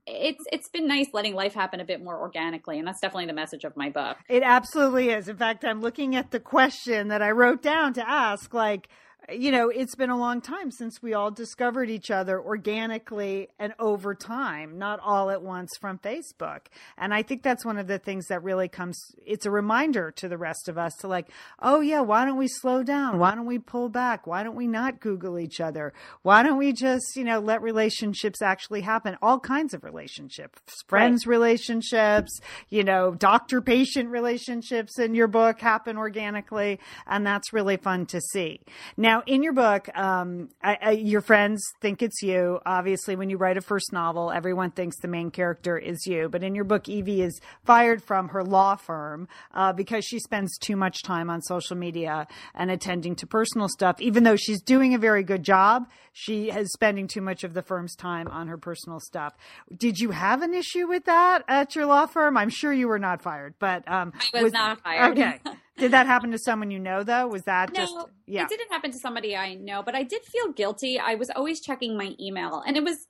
It's 0.06 0.44
it's 0.50 0.70
been 0.70 0.88
nice 0.88 1.08
letting 1.12 1.34
life 1.34 1.52
happen 1.52 1.80
a 1.80 1.84
bit 1.84 2.02
more 2.02 2.18
organically, 2.18 2.78
and 2.78 2.88
that's 2.88 3.00
definitely 3.00 3.26
the 3.26 3.34
message 3.34 3.64
of 3.64 3.76
my 3.76 3.90
book. 3.90 4.16
It 4.26 4.42
absolutely 4.42 5.10
is. 5.10 5.28
In 5.28 5.36
fact, 5.36 5.66
I'm 5.66 5.82
looking 5.82 6.16
at 6.16 6.30
the 6.30 6.40
question 6.40 7.08
that 7.08 7.20
I 7.20 7.30
wrote 7.30 7.62
down 7.62 7.92
to 7.94 8.08
ask 8.08 8.54
like 8.54 8.88
you 9.32 9.50
know, 9.50 9.70
it's 9.70 9.94
been 9.94 10.10
a 10.10 10.18
long 10.18 10.40
time 10.40 10.70
since 10.70 11.02
we 11.02 11.14
all 11.14 11.30
discovered 11.30 11.88
each 11.88 12.10
other 12.10 12.40
organically 12.40 13.48
and 13.58 13.72
over 13.78 14.14
time, 14.14 14.78
not 14.78 15.00
all 15.00 15.30
at 15.30 15.42
once 15.42 15.70
from 15.80 15.98
Facebook. 15.98 16.66
And 16.98 17.14
I 17.14 17.22
think 17.22 17.42
that's 17.42 17.64
one 17.64 17.78
of 17.78 17.86
the 17.86 17.98
things 17.98 18.26
that 18.26 18.42
really 18.42 18.68
comes, 18.68 18.98
it's 19.24 19.46
a 19.46 19.50
reminder 19.50 20.10
to 20.12 20.28
the 20.28 20.36
rest 20.36 20.68
of 20.68 20.76
us 20.76 20.94
to 21.00 21.08
like, 21.08 21.28
oh 21.60 21.80
yeah, 21.80 22.00
why 22.00 22.24
don't 22.24 22.36
we 22.36 22.48
slow 22.48 22.82
down? 22.82 23.18
Why 23.18 23.34
don't 23.34 23.46
we 23.46 23.58
pull 23.58 23.88
back? 23.88 24.26
Why 24.26 24.42
don't 24.42 24.56
we 24.56 24.66
not 24.66 25.00
Google 25.00 25.38
each 25.38 25.60
other? 25.60 25.94
Why 26.22 26.42
don't 26.42 26.58
we 26.58 26.72
just, 26.72 27.16
you 27.16 27.24
know, 27.24 27.40
let 27.40 27.62
relationships 27.62 28.42
actually 28.42 28.82
happen? 28.82 29.16
All 29.22 29.40
kinds 29.40 29.72
of 29.72 29.84
relationships, 29.84 30.60
friends 30.86 31.26
relationships, 31.26 32.40
you 32.68 32.84
know, 32.84 33.14
doctor 33.14 33.62
patient 33.62 34.10
relationships 34.10 34.98
in 34.98 35.14
your 35.14 35.28
book 35.28 35.60
happen 35.60 35.96
organically. 35.96 36.78
And 37.06 37.26
that's 37.26 37.52
really 37.52 37.76
fun 37.76 38.06
to 38.06 38.20
see. 38.20 38.60
Now, 38.96 39.13
in 39.26 39.42
your 39.42 39.52
book, 39.52 39.88
um, 39.96 40.48
I, 40.62 40.78
I, 40.80 40.90
your 40.92 41.20
friends 41.20 41.62
think 41.80 42.02
it's 42.02 42.22
you. 42.22 42.58
Obviously, 42.64 43.16
when 43.16 43.30
you 43.30 43.36
write 43.36 43.56
a 43.56 43.60
first 43.60 43.92
novel, 43.92 44.30
everyone 44.30 44.70
thinks 44.70 44.98
the 44.98 45.08
main 45.08 45.30
character 45.30 45.76
is 45.76 46.06
you. 46.06 46.28
But 46.28 46.42
in 46.42 46.54
your 46.54 46.64
book, 46.64 46.88
Evie 46.88 47.22
is 47.22 47.40
fired 47.64 48.02
from 48.02 48.28
her 48.28 48.42
law 48.42 48.76
firm 48.76 49.28
uh, 49.52 49.72
because 49.72 50.04
she 50.04 50.18
spends 50.18 50.56
too 50.58 50.76
much 50.76 51.02
time 51.02 51.30
on 51.30 51.42
social 51.42 51.76
media 51.76 52.26
and 52.54 52.70
attending 52.70 53.14
to 53.16 53.26
personal 53.26 53.68
stuff. 53.68 54.00
Even 54.00 54.24
though 54.24 54.36
she's 54.36 54.62
doing 54.62 54.94
a 54.94 54.98
very 54.98 55.22
good 55.22 55.42
job, 55.42 55.88
she 56.12 56.50
is 56.50 56.72
spending 56.72 57.08
too 57.08 57.20
much 57.20 57.44
of 57.44 57.54
the 57.54 57.62
firm's 57.62 57.94
time 57.94 58.28
on 58.28 58.48
her 58.48 58.56
personal 58.56 59.00
stuff. 59.00 59.34
Did 59.76 59.98
you 59.98 60.12
have 60.12 60.42
an 60.42 60.54
issue 60.54 60.86
with 60.86 61.04
that 61.06 61.44
at 61.48 61.74
your 61.74 61.86
law 61.86 62.06
firm? 62.06 62.36
I'm 62.36 62.50
sure 62.50 62.72
you 62.72 62.88
were 62.88 62.98
not 62.98 63.20
fired, 63.20 63.54
but 63.58 63.86
um, 63.90 64.12
I 64.32 64.42
was, 64.42 64.52
not 64.52 64.80
fired. 64.80 65.18
Okay. 65.18 65.40
Did 65.76 65.92
that 65.92 66.06
happen 66.06 66.30
to 66.30 66.38
someone 66.38 66.70
you 66.70 66.78
know 66.78 67.02
though? 67.02 67.26
Was 67.26 67.42
that 67.42 67.72
no, 67.72 67.80
just 67.80 67.94
yeah? 68.26 68.44
it 68.44 68.48
didn't 68.48 68.70
happen 68.70 68.92
to 68.92 68.98
somebody 68.98 69.36
I 69.36 69.54
know, 69.54 69.82
but 69.82 69.94
I 69.94 70.04
did 70.04 70.22
feel 70.22 70.52
guilty. 70.52 70.98
I 70.98 71.16
was 71.16 71.30
always 71.30 71.60
checking 71.60 71.96
my 71.96 72.14
email, 72.20 72.62
and 72.66 72.76
it 72.76 72.84
was 72.84 73.06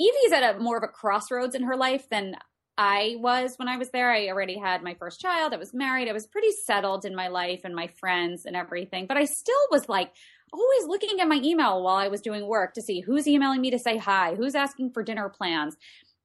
Evie's 0.00 0.32
at 0.32 0.56
a 0.56 0.58
more 0.58 0.78
of 0.78 0.84
a 0.84 0.88
crossroads 0.88 1.54
in 1.54 1.64
her 1.64 1.76
life 1.76 2.08
than 2.08 2.36
I 2.78 3.16
was 3.18 3.54
when 3.56 3.68
I 3.68 3.76
was 3.76 3.90
there. 3.90 4.10
I 4.10 4.28
already 4.28 4.56
had 4.56 4.82
my 4.82 4.94
first 4.94 5.20
child. 5.20 5.52
I 5.52 5.56
was 5.56 5.74
married. 5.74 6.08
I 6.08 6.12
was 6.12 6.28
pretty 6.28 6.52
settled 6.52 7.04
in 7.04 7.14
my 7.14 7.26
life 7.28 7.62
and 7.64 7.74
my 7.74 7.88
friends 7.88 8.46
and 8.46 8.54
everything. 8.54 9.06
But 9.06 9.16
I 9.16 9.24
still 9.24 9.56
was 9.70 9.88
like 9.88 10.12
always 10.52 10.86
looking 10.86 11.20
at 11.20 11.28
my 11.28 11.40
email 11.42 11.82
while 11.82 11.96
I 11.96 12.08
was 12.08 12.20
doing 12.20 12.46
work 12.46 12.74
to 12.74 12.82
see 12.82 13.00
who's 13.00 13.26
emailing 13.26 13.60
me 13.60 13.70
to 13.72 13.78
say 13.78 13.98
hi, 13.98 14.36
who's 14.36 14.54
asking 14.54 14.92
for 14.92 15.02
dinner 15.02 15.28
plans. 15.28 15.76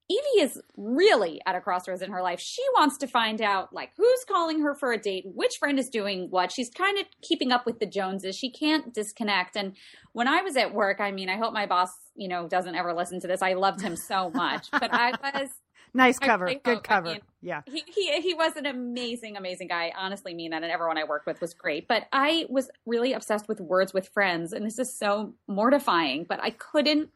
Evie 0.09 0.41
is 0.41 0.61
really 0.75 1.39
at 1.45 1.55
a 1.55 1.61
crossroads 1.61 2.01
in 2.01 2.11
her 2.11 2.21
life. 2.21 2.39
She 2.39 2.61
wants 2.75 2.97
to 2.97 3.07
find 3.07 3.41
out 3.41 3.71
like 3.73 3.91
who's 3.95 4.25
calling 4.27 4.61
her 4.61 4.75
for 4.75 4.91
a 4.91 4.97
date, 4.97 5.23
which 5.25 5.55
friend 5.59 5.79
is 5.79 5.89
doing 5.89 6.27
what. 6.29 6.51
She's 6.51 6.69
kind 6.69 6.99
of 6.99 7.05
keeping 7.21 7.51
up 7.51 7.65
with 7.65 7.79
the 7.79 7.85
Joneses. 7.85 8.35
She 8.35 8.51
can't 8.51 8.93
disconnect. 8.93 9.55
And 9.55 9.75
when 10.11 10.27
I 10.27 10.41
was 10.41 10.57
at 10.57 10.73
work, 10.73 10.99
I 10.99 11.11
mean, 11.11 11.29
I 11.29 11.37
hope 11.37 11.53
my 11.53 11.65
boss, 11.65 11.89
you 12.15 12.27
know, 12.27 12.47
doesn't 12.47 12.75
ever 12.75 12.93
listen 12.93 13.21
to 13.21 13.27
this. 13.27 13.41
I 13.41 13.53
loved 13.53 13.81
him 13.81 13.95
so 13.95 14.29
much, 14.29 14.67
but 14.71 14.93
I 14.93 15.11
was 15.39 15.49
nice 15.93 16.17
I 16.21 16.25
cover, 16.25 16.45
really 16.45 16.61
good 16.63 16.75
hope- 16.75 16.85
I 16.91 16.95
cover. 16.95 17.07
mean, 17.07 17.21
yeah. 17.41 17.61
he, 17.65 17.83
he 17.87 18.21
he 18.21 18.33
was 18.33 18.55
an 18.55 18.65
amazing 18.65 19.37
amazing 19.37 19.67
guy 19.67 19.85
I 19.95 20.05
honestly 20.05 20.33
mean 20.33 20.51
that 20.51 20.63
and 20.63 20.71
everyone 20.71 20.97
i 20.97 21.03
worked 21.03 21.27
with 21.27 21.39
was 21.39 21.53
great 21.53 21.87
but 21.87 22.07
i 22.11 22.47
was 22.49 22.69
really 22.87 23.13
obsessed 23.13 23.47
with 23.47 23.59
words 23.61 23.93
with 23.93 24.07
friends 24.07 24.53
and 24.53 24.65
this 24.65 24.79
is 24.79 24.97
so 24.97 25.35
mortifying 25.47 26.25
but 26.27 26.39
i 26.41 26.49
couldn't 26.49 27.09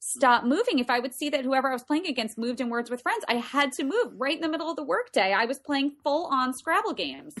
stop 0.00 0.44
moving 0.44 0.78
if 0.78 0.88
i 0.90 0.98
would 0.98 1.14
see 1.14 1.28
that 1.28 1.44
whoever 1.44 1.68
i 1.68 1.72
was 1.72 1.84
playing 1.84 2.06
against 2.06 2.38
moved 2.38 2.60
in 2.60 2.68
words 2.70 2.90
with 2.90 3.02
friends 3.02 3.24
i 3.28 3.34
had 3.34 3.70
to 3.70 3.84
move 3.84 4.12
right 4.16 4.34
in 4.34 4.40
the 4.40 4.48
middle 4.48 4.70
of 4.70 4.76
the 4.76 4.82
workday 4.82 5.32
i 5.32 5.44
was 5.44 5.58
playing 5.58 5.92
full 6.02 6.26
on 6.26 6.52
scrabble 6.54 6.94
games 6.94 7.34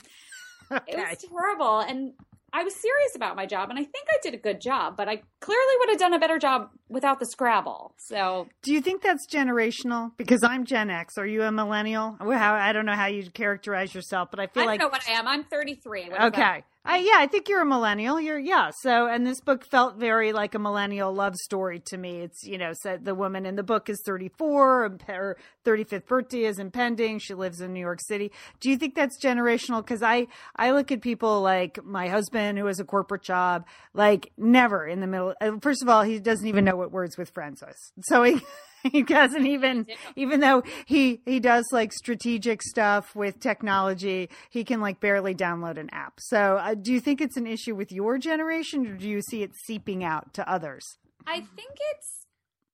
it 0.70 0.96
was 0.96 1.24
terrible 1.28 1.80
and 1.80 2.12
i 2.52 2.62
was 2.62 2.74
serious 2.74 3.16
about 3.16 3.34
my 3.34 3.46
job 3.46 3.70
and 3.70 3.78
i 3.78 3.82
think 3.82 4.06
i 4.10 4.16
did 4.22 4.34
a 4.34 4.36
good 4.36 4.60
job 4.60 4.94
but 4.96 5.08
i 5.08 5.20
clearly 5.40 5.74
would 5.78 5.88
have 5.88 5.98
done 5.98 6.12
a 6.12 6.18
better 6.18 6.38
job 6.38 6.68
without 6.90 7.18
the 7.18 7.26
scrabble 7.26 7.94
so 7.96 8.46
Do 8.62 8.72
you 8.74 8.80
think 8.80 9.02
that's 9.02 9.26
generational? 9.26 10.12
Because 10.16 10.42
I'm 10.42 10.64
Gen 10.64 10.90
X. 10.90 11.16
Are 11.16 11.26
you 11.26 11.42
a 11.44 11.52
millennial? 11.52 12.16
I 12.20 12.72
don't 12.72 12.84
know 12.84 12.94
how 12.94 13.06
you 13.06 13.30
characterize 13.30 13.94
yourself, 13.94 14.30
but 14.30 14.40
I 14.40 14.48
feel 14.48 14.66
like 14.66 14.74
i 14.74 14.82
don't 14.82 14.92
like 14.92 15.06
know 15.08 15.14
what 15.14 15.16
i 15.16 15.18
am 15.18 15.28
i'm 15.28 15.44
33 15.44 16.10
What 16.10 16.20
okay. 16.34 16.64
I, 16.82 16.98
yeah, 16.98 17.16
I 17.16 17.26
think 17.26 17.48
you're 17.48 17.60
a 17.60 17.66
millennial. 17.66 18.18
You're 18.18 18.38
yeah. 18.38 18.70
So, 18.80 19.06
and 19.06 19.26
this 19.26 19.40
book 19.42 19.66
felt 19.66 19.96
very 19.96 20.32
like 20.32 20.54
a 20.54 20.58
millennial 20.58 21.12
love 21.12 21.36
story 21.36 21.80
to 21.86 21.98
me. 21.98 22.20
It's 22.20 22.42
you 22.42 22.56
know 22.56 22.72
said 22.72 23.04
the 23.04 23.14
woman 23.14 23.44
in 23.44 23.56
the 23.56 23.62
book 23.62 23.90
is 23.90 24.00
34, 24.06 24.84
and 24.86 25.02
her 25.02 25.36
35th 25.66 26.06
birthday 26.06 26.44
is 26.44 26.58
impending. 26.58 27.18
She 27.18 27.34
lives 27.34 27.60
in 27.60 27.74
New 27.74 27.80
York 27.80 28.00
City. 28.00 28.32
Do 28.60 28.70
you 28.70 28.78
think 28.78 28.94
that's 28.94 29.22
generational? 29.22 29.84
Because 29.84 30.02
I 30.02 30.28
I 30.56 30.70
look 30.70 30.90
at 30.90 31.02
people 31.02 31.42
like 31.42 31.84
my 31.84 32.08
husband 32.08 32.58
who 32.58 32.64
has 32.64 32.80
a 32.80 32.84
corporate 32.84 33.22
job, 33.22 33.66
like 33.92 34.32
never 34.38 34.86
in 34.86 35.00
the 35.00 35.06
middle. 35.06 35.34
uh, 35.40 35.52
First 35.60 35.82
of 35.82 35.90
all, 35.90 36.02
he 36.02 36.18
doesn't 36.18 36.46
even 36.46 36.64
know 36.64 36.76
what 36.76 36.92
words 36.92 37.18
with 37.18 37.28
friends 37.28 37.62
is. 37.62 37.92
So 38.04 38.22
he 38.22 38.40
he 38.92 39.02
doesn't 39.02 39.46
even 39.46 39.86
even 40.16 40.40
though 40.40 40.62
he 40.86 41.20
he 41.26 41.40
does 41.40 41.66
like 41.72 41.92
strategic 41.92 42.62
stuff 42.62 43.14
with 43.14 43.38
technology 43.40 44.28
he 44.50 44.64
can 44.64 44.80
like 44.80 45.00
barely 45.00 45.34
download 45.34 45.78
an 45.78 45.88
app 45.92 46.14
so 46.18 46.56
uh, 46.56 46.74
do 46.74 46.92
you 46.92 47.00
think 47.00 47.20
it's 47.20 47.36
an 47.36 47.46
issue 47.46 47.74
with 47.74 47.92
your 47.92 48.18
generation 48.18 48.86
or 48.86 48.96
do 48.96 49.08
you 49.08 49.20
see 49.22 49.42
it 49.42 49.54
seeping 49.54 50.02
out 50.04 50.32
to 50.34 50.48
others 50.50 50.96
I 51.26 51.40
think 51.40 51.76
it's 51.92 52.26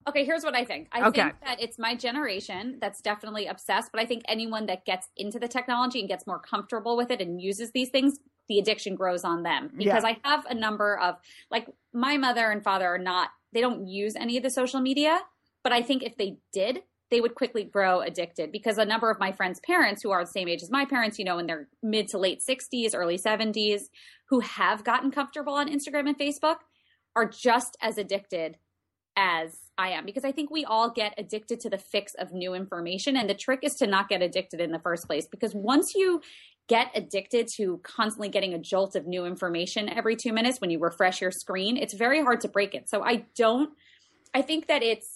okay. 0.08 0.24
Here's 0.24 0.44
what 0.44 0.54
I 0.54 0.64
think. 0.64 0.88
I 0.92 1.08
Okay. 1.08 1.22
think 1.22 1.34
that 1.44 1.60
it's 1.60 1.78
my 1.78 1.96
generation 1.96 2.78
that's 2.80 3.00
definitely 3.00 3.46
obsessed, 3.48 3.90
but 3.92 4.00
I 4.00 4.06
think 4.06 4.22
anyone 4.28 4.66
that 4.66 4.84
gets 4.84 5.08
into 5.16 5.38
the 5.40 5.48
technology 5.48 5.98
and 5.98 6.08
gets 6.08 6.26
more 6.28 6.38
comfortable 6.38 6.96
with 6.96 7.10
it 7.10 7.20
and 7.20 7.40
uses 7.42 7.72
these 7.72 7.90
things, 7.90 8.18
the 8.48 8.60
addiction 8.60 8.94
grows 8.94 9.24
on 9.24 9.42
them. 9.42 9.72
Because 9.76 10.04
Yeah. 10.04 10.10
I 10.10 10.28
have 10.28 10.46
a 10.46 10.54
number 10.54 10.96
of 10.98 11.16
like 11.50 11.66
my 11.92 12.16
mother 12.16 12.50
and 12.52 12.62
father 12.62 12.86
are 12.86 12.98
not. 12.98 13.30
They 13.52 13.60
don't 13.60 13.88
use 13.88 14.14
any 14.14 14.36
of 14.36 14.44
the 14.44 14.50
social 14.50 14.80
media, 14.80 15.18
but 15.66 15.72
I 15.72 15.82
think 15.82 16.04
if 16.04 16.16
they 16.16 16.38
did. 16.52 16.84
They 17.08 17.20
would 17.20 17.36
quickly 17.36 17.62
grow 17.62 18.00
addicted 18.00 18.50
because 18.50 18.78
a 18.78 18.84
number 18.84 19.10
of 19.10 19.20
my 19.20 19.30
friends' 19.30 19.60
parents, 19.64 20.02
who 20.02 20.10
are 20.10 20.24
the 20.24 20.30
same 20.30 20.48
age 20.48 20.60
as 20.60 20.72
my 20.72 20.84
parents, 20.84 21.20
you 21.20 21.24
know, 21.24 21.38
in 21.38 21.46
their 21.46 21.68
mid 21.80 22.08
to 22.08 22.18
late 22.18 22.40
60s, 22.48 22.94
early 22.94 23.16
70s, 23.16 23.82
who 24.28 24.40
have 24.40 24.82
gotten 24.82 25.12
comfortable 25.12 25.54
on 25.54 25.68
Instagram 25.68 26.08
and 26.08 26.18
Facebook, 26.18 26.56
are 27.14 27.28
just 27.28 27.76
as 27.80 27.96
addicted 27.96 28.58
as 29.16 29.56
I 29.78 29.90
am 29.90 30.04
because 30.04 30.24
I 30.24 30.32
think 30.32 30.50
we 30.50 30.64
all 30.64 30.90
get 30.90 31.14
addicted 31.16 31.60
to 31.60 31.70
the 31.70 31.78
fix 31.78 32.14
of 32.14 32.32
new 32.32 32.54
information. 32.54 33.16
And 33.16 33.28
the 33.28 33.34
trick 33.34 33.60
is 33.62 33.74
to 33.76 33.86
not 33.86 34.08
get 34.08 34.22
addicted 34.22 34.60
in 34.60 34.72
the 34.72 34.78
first 34.78 35.06
place 35.06 35.26
because 35.28 35.54
once 35.54 35.94
you 35.94 36.20
get 36.68 36.90
addicted 36.94 37.48
to 37.56 37.80
constantly 37.82 38.28
getting 38.28 38.54
a 38.54 38.58
jolt 38.58 38.96
of 38.96 39.06
new 39.06 39.24
information 39.24 39.88
every 39.88 40.16
two 40.16 40.32
minutes 40.32 40.60
when 40.60 40.70
you 40.70 40.78
refresh 40.78 41.20
your 41.20 41.30
screen, 41.30 41.76
it's 41.76 41.94
very 41.94 42.22
hard 42.22 42.40
to 42.40 42.48
break 42.48 42.74
it. 42.74 42.88
So 42.88 43.02
I 43.02 43.26
don't, 43.36 43.70
I 44.34 44.42
think 44.42 44.66
that 44.66 44.82
it's, 44.82 45.15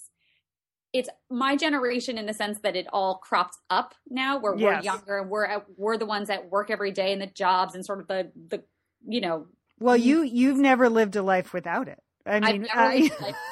it's 0.93 1.09
my 1.31 1.57
generation 1.57 2.19
in 2.19 2.27
the 2.27 2.35
sense 2.35 2.59
that 2.61 2.75
it 2.77 2.87
all 2.93 3.17
cropped 3.19 3.57
up 3.71 3.95
now 4.09 4.39
where 4.39 4.53
we're 4.53 4.73
Yes. 4.75 4.85
younger 4.85 5.19
and 5.19 5.31
we're 5.31 5.47
at, 5.47 5.65
we're 5.77 5.97
the 5.97 6.07
ones 6.07 6.29
that 6.29 6.51
work 6.51 6.71
every 6.71 6.91
day 6.91 7.13
in 7.13 7.19
the 7.21 7.27
jobs 7.27 7.75
and 7.75 7.85
sort 7.87 8.01
of 8.01 8.09
the 8.09 8.31
the 8.49 8.63
you 9.07 9.21
know. 9.21 9.47
Well 9.79 9.97
you 9.97 10.23
you've 10.23 10.59
never 10.59 10.89
lived 10.89 11.17
a 11.17 11.23
life 11.23 11.53
without 11.53 11.89
it. 11.89 12.03
I 12.27 12.39
mean 12.41 12.67
I- 12.71 13.11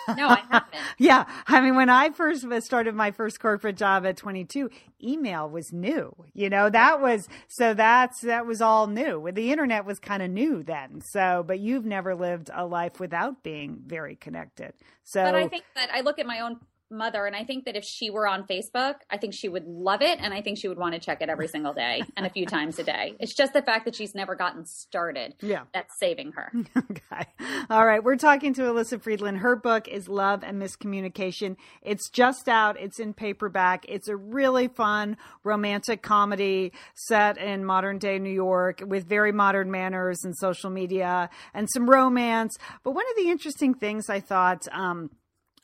no 0.16 0.28
I 0.28 0.42
haven't. 0.50 0.74
Yeah. 0.98 1.24
I 1.46 1.60
mean 1.62 1.74
when 1.76 1.88
i 1.88 2.10
first 2.10 2.44
started 2.62 2.94
my 2.94 3.12
first 3.12 3.40
corporate 3.40 3.76
job 3.76 4.04
at 4.04 4.16
22 4.18 4.68
email 5.02 5.48
was 5.48 5.72
new 5.72 6.12
you 6.34 6.50
know 6.50 6.68
that 6.68 7.00
was 7.00 7.28
so 7.46 7.72
that's 7.72 8.20
that 8.22 8.44
was 8.46 8.60
all 8.60 8.86
new. 8.88 9.26
The 9.32 9.52
internet 9.52 9.86
was 9.86 9.98
kind 9.98 10.22
of 10.22 10.30
new 10.30 10.62
then 10.62 11.00
so 11.00 11.42
but 11.46 11.60
you've 11.60 11.86
never 11.86 12.14
lived 12.14 12.50
a 12.52 12.66
life 12.66 13.00
without 13.00 13.42
being 13.42 13.78
very 13.86 14.16
connected. 14.16 14.74
So 15.04 15.22
But 15.22 15.34
I 15.36 15.48
think 15.48 15.64
that 15.76 15.88
I 15.94 16.00
look 16.02 16.18
at 16.18 16.26
my 16.26 16.40
own 16.40 16.58
mother 16.90 17.26
and 17.26 17.36
I 17.36 17.44
think 17.44 17.64
that 17.66 17.76
if 17.76 17.84
she 17.84 18.10
were 18.10 18.26
on 18.26 18.44
Facebook, 18.44 18.94
I 19.10 19.18
think 19.18 19.34
she 19.34 19.48
would 19.48 19.66
love 19.66 20.02
it 20.02 20.18
and 20.20 20.32
I 20.32 20.42
think 20.42 20.58
she 20.58 20.68
would 20.68 20.78
want 20.78 20.94
to 20.94 21.00
check 21.00 21.20
it 21.20 21.28
every 21.28 21.48
single 21.48 21.74
day 21.74 22.02
and 22.16 22.26
a 22.26 22.30
few 22.30 22.46
times 22.56 22.78
a 22.78 22.84
day. 22.84 23.14
It's 23.20 23.34
just 23.34 23.52
the 23.52 23.62
fact 23.62 23.84
that 23.84 23.94
she's 23.94 24.14
never 24.14 24.34
gotten 24.34 24.64
started 24.64 25.34
yeah 25.40 25.62
that's 25.72 25.98
saving 25.98 26.32
her. 26.32 26.52
okay. 26.76 27.26
All 27.70 27.86
right. 27.86 28.02
We're 28.02 28.16
talking 28.16 28.54
to 28.54 28.62
Elyssa 28.62 29.00
Friedland. 29.00 29.38
Her 29.38 29.56
book 29.56 29.88
is 29.88 30.08
Love 30.08 30.42
and 30.42 30.58
Miss 30.58 30.76
Communication. 30.76 31.56
It's 31.82 32.08
just 32.10 32.48
out. 32.48 32.78
It's 32.80 32.98
in 32.98 33.14
paperback. 33.14 33.84
It's 33.88 34.08
a 34.08 34.16
really 34.16 34.68
fun 34.68 35.16
romantic 35.44 36.02
comedy 36.02 36.72
set 36.94 37.38
in 37.38 37.64
modern 37.64 37.98
day 37.98 38.18
New 38.18 38.32
York 38.32 38.82
with 38.86 39.06
very 39.08 39.32
modern 39.32 39.70
manners 39.70 40.24
and 40.24 40.36
social 40.36 40.70
media 40.70 41.30
and 41.54 41.68
some 41.72 41.88
romance. 41.88 42.56
But 42.82 42.92
one 42.92 43.04
of 43.10 43.16
the 43.16 43.30
interesting 43.30 43.74
things 43.74 44.08
I 44.08 44.20
thought, 44.20 44.66
um, 44.72 45.10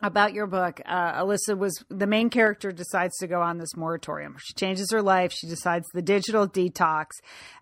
about 0.07 0.35
your 0.35 0.47
book, 0.47 0.81
uh, 0.87 1.23
Elyssa 1.23 1.57
was 1.57 1.83
the 1.89 2.07
main 2.07 2.31
character 2.31 2.71
decides 2.73 3.17
to 3.19 3.27
go 3.27 3.41
on 3.41 3.59
this 3.59 3.77
moratorium. 3.77 4.37
She 4.39 4.55
changes 4.55 4.91
her 4.93 5.03
life. 5.03 5.33
She 5.33 5.47
decides 5.47 5.87
the 5.95 6.03
digital 6.03 6.47
detox. 6.47 7.07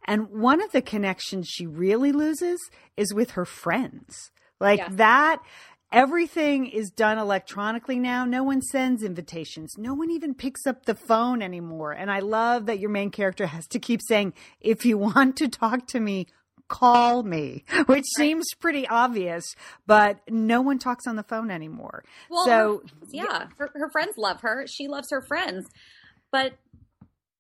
And 0.07 0.29
one 0.29 0.61
of 0.63 0.73
the 0.73 0.83
connections 0.83 1.49
she 1.49 1.67
really 1.67 2.13
loses 2.13 2.59
is 2.97 3.15
with 3.15 3.33
her 3.33 3.45
friends. 3.45 4.31
Like 4.61 4.79
Yes. 4.79 4.91
that, 4.95 5.43
everything 5.93 6.67
is 6.67 6.91
done 6.91 7.19
electronically 7.19 7.99
now. 7.99 8.25
No 8.25 8.43
one 8.43 8.63
sends 8.63 9.03
invitations. 9.03 9.75
No 9.77 9.95
one 9.95 10.11
even 10.11 10.35
picks 10.35 10.67
up 10.67 10.87
the 10.87 10.95
phone 10.95 11.43
anymore. 11.43 11.93
And 11.93 12.11
I 12.11 12.21
love 12.21 12.67
that 12.67 12.79
your 12.79 12.91
main 12.91 13.11
character 13.11 13.47
has 13.47 13.67
to 13.69 13.79
keep 13.79 14.01
saying, 14.03 14.33
if 14.61 14.85
you 14.87 14.97
want 14.99 15.37
to 15.37 15.49
talk 15.49 15.87
to 15.89 16.01
me, 16.01 16.27
call 16.69 17.23
me, 17.23 17.65
which 17.87 18.05
seems 18.17 18.47
pretty 18.61 18.87
obvious, 18.89 19.55
but 19.87 20.21
no 20.29 20.61
one 20.61 20.79
talks 20.79 21.07
on 21.07 21.17
the 21.17 21.23
phone 21.23 21.51
anymore. 21.51 22.05
Well, 22.31 22.45
so, 22.45 22.83
her, 22.85 23.07
yeah, 23.11 23.47
her, 23.59 23.71
her 23.75 23.91
friends 23.91 24.15
love 24.17 24.41
her. 24.43 24.67
She 24.67 24.89
loves 24.89 25.09
her 25.11 25.23
friends. 25.23 25.67
But 26.31 26.55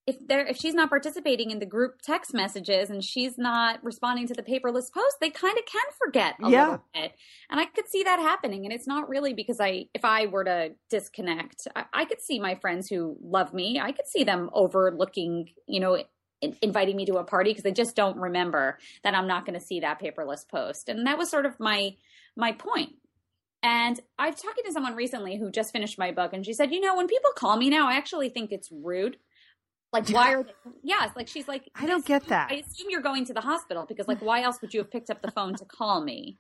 if 0.04 0.16
they're 0.26 0.44
if 0.44 0.56
she's 0.56 0.74
not 0.74 0.88
participating 0.88 1.52
in 1.52 1.60
the 1.60 1.66
group 1.66 2.02
text 2.02 2.34
messages 2.34 2.90
and 2.90 3.04
she's 3.04 3.38
not 3.38 3.82
responding 3.84 4.26
to 4.26 4.34
the 4.34 4.42
paperless 4.42 4.92
post, 4.92 5.16
they 5.20 5.30
kind 5.30 5.56
of 5.56 5.64
can 5.64 5.82
forget 5.98 6.34
a 6.42 6.50
Yeah. 6.50 6.62
little 6.64 6.84
bit. 6.92 7.12
And 7.48 7.60
I 7.60 7.66
could 7.66 7.88
see 7.88 8.02
that 8.02 8.18
happening. 8.18 8.64
And 8.64 8.72
it's 8.74 8.86
not 8.86 9.08
really 9.08 9.32
because 9.32 9.60
I 9.60 9.84
if 9.94 10.04
I 10.04 10.26
were 10.26 10.44
to 10.44 10.72
disconnect, 10.90 11.68
I, 11.76 11.84
I 11.92 12.04
could 12.04 12.20
see 12.20 12.40
my 12.40 12.56
friends 12.56 12.88
who 12.88 13.16
love 13.22 13.54
me. 13.54 13.78
I 13.80 13.92
could 13.92 14.08
see 14.08 14.24
them 14.24 14.50
overlooking, 14.52 15.50
you 15.68 15.78
know, 15.78 16.02
inviting 16.60 16.96
me 16.96 17.06
to 17.06 17.16
a 17.16 17.24
party 17.24 17.50
because 17.50 17.62
they 17.62 17.72
just 17.72 17.96
don't 17.96 18.16
remember 18.16 18.78
that 19.04 19.14
I'm 19.14 19.26
not 19.26 19.46
going 19.46 19.58
to 19.58 19.64
see 19.64 19.80
that 19.80 20.00
paperless 20.00 20.46
post. 20.46 20.88
And 20.88 21.06
that 21.06 21.18
was 21.18 21.30
sort 21.30 21.46
of 21.46 21.58
my 21.60 21.96
my 22.36 22.52
point. 22.52 22.94
And 23.62 24.00
I've 24.18 24.36
talking 24.36 24.64
to 24.64 24.72
someone 24.72 24.96
recently 24.96 25.38
who 25.38 25.50
just 25.50 25.72
finished 25.72 25.98
my 25.98 26.10
book, 26.10 26.32
and 26.32 26.44
she 26.44 26.52
said, 26.52 26.72
"You 26.72 26.80
know, 26.80 26.96
when 26.96 27.06
people 27.06 27.30
call 27.36 27.56
me 27.56 27.70
now, 27.70 27.88
I 27.88 27.94
actually 27.94 28.28
think 28.28 28.50
it's 28.50 28.70
rude. 28.72 29.18
Like, 29.92 30.08
why 30.08 30.34
are 30.34 30.42
they? 30.42 30.52
Yes, 30.82 31.10
like 31.14 31.28
she's 31.28 31.46
like, 31.46 31.68
I 31.74 31.86
don't 31.86 32.04
get 32.04 32.26
that. 32.28 32.50
I 32.50 32.56
assume 32.56 32.88
you're 32.90 33.02
going 33.02 33.24
to 33.26 33.34
the 33.34 33.40
hospital 33.40 33.84
because, 33.86 34.08
like, 34.08 34.20
why 34.20 34.42
else 34.42 34.60
would 34.62 34.74
you 34.74 34.80
have 34.80 34.90
picked 34.90 35.10
up 35.10 35.22
the 35.22 35.30
phone 35.30 35.54
to 35.56 35.64
call 35.64 36.02
me? 36.02 36.38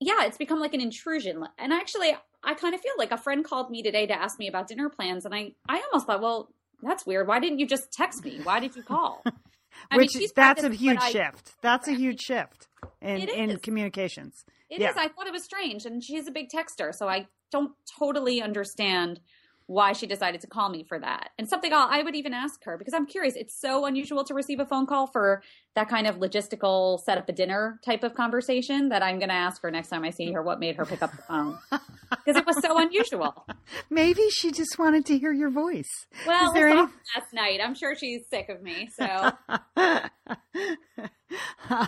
Yeah, 0.00 0.24
it's 0.24 0.38
become 0.38 0.60
like 0.60 0.72
an 0.72 0.80
intrusion. 0.80 1.44
And 1.58 1.72
actually, 1.72 2.16
I 2.44 2.54
kind 2.54 2.74
of 2.74 2.80
feel 2.80 2.92
like 2.96 3.10
a 3.10 3.18
friend 3.18 3.44
called 3.44 3.70
me 3.70 3.82
today 3.82 4.06
to 4.06 4.14
ask 4.14 4.38
me 4.38 4.46
about 4.48 4.68
dinner 4.68 4.88
plans, 4.88 5.24
and 5.24 5.34
I, 5.34 5.52
I 5.68 5.82
almost 5.90 6.06
thought, 6.06 6.22
well, 6.22 6.50
that's 6.82 7.06
weird. 7.06 7.26
Why 7.28 7.40
didn't 7.40 7.58
you 7.58 7.66
just 7.66 7.92
text 7.92 8.24
me? 8.24 8.40
Why 8.42 8.60
did 8.60 8.76
you 8.76 8.82
call? 8.82 9.22
I 9.90 9.96
mean, 9.96 10.04
which 10.04 10.12
she's 10.12 10.32
that's 10.32 10.62
a 10.62 10.70
huge 10.70 10.98
I- 11.00 11.10
shift. 11.10 11.52
That's 11.62 11.88
a 11.88 11.92
huge 11.92 12.20
shift 12.20 12.68
in, 13.00 13.28
in 13.28 13.58
communications. 13.58 14.44
It 14.70 14.76
is. 14.76 14.80
Yeah. 14.80 14.92
I 14.96 15.08
thought 15.08 15.26
it 15.26 15.32
was 15.32 15.44
strange, 15.44 15.86
and 15.86 16.02
she's 16.02 16.26
a 16.26 16.30
big 16.30 16.48
texter, 16.48 16.94
so 16.94 17.08
I 17.08 17.28
don't 17.52 17.72
totally 17.98 18.42
understand 18.42 19.20
why 19.66 19.92
she 19.92 20.06
decided 20.06 20.40
to 20.40 20.46
call 20.46 20.68
me 20.68 20.84
for 20.84 20.98
that. 20.98 21.30
And 21.38 21.48
something 21.48 21.72
I'll, 21.72 21.88
I 21.90 22.02
would 22.02 22.14
even 22.14 22.32
ask 22.32 22.64
her 22.64 22.76
because 22.78 22.94
I'm 22.94 23.06
curious. 23.06 23.34
It's 23.36 23.58
so 23.58 23.84
unusual 23.84 24.24
to 24.24 24.34
receive 24.34 24.60
a 24.60 24.66
phone 24.66 24.86
call 24.86 25.06
for 25.06 25.42
that 25.76 25.88
kind 25.88 26.06
of 26.06 26.16
logistical 26.16 26.98
set 27.04 27.18
up 27.18 27.28
a 27.28 27.32
dinner 27.32 27.78
type 27.84 28.02
of 28.02 28.14
conversation 28.14 28.88
that 28.88 29.02
I'm 29.02 29.18
going 29.18 29.28
to 29.28 29.34
ask 29.34 29.62
her 29.62 29.70
next 29.70 29.88
time 29.88 30.04
I 30.04 30.10
see 30.10 30.32
her 30.32 30.42
what 30.42 30.58
made 30.58 30.76
her 30.76 30.84
pick 30.84 31.02
up 31.02 31.12
the 31.12 31.22
phone 31.22 31.58
because 32.10 32.36
it 32.36 32.46
was 32.46 32.60
so 32.60 32.78
unusual. 32.78 33.46
Maybe 33.88 34.28
she 34.30 34.50
just 34.50 34.78
wanted 34.78 35.06
to 35.06 35.18
hear 35.18 35.32
your 35.32 35.50
voice. 35.50 35.88
Well, 36.26 36.48
Is 36.48 36.54
there 36.54 36.68
it 36.68 36.74
was 36.76 36.88
any- 36.88 36.92
last 37.14 37.32
night. 37.32 37.60
I'm 37.62 37.74
sure 37.74 37.94
she's 37.94 38.22
sick 38.28 38.48
of 38.48 38.62
me. 38.62 38.88
So 38.98 39.32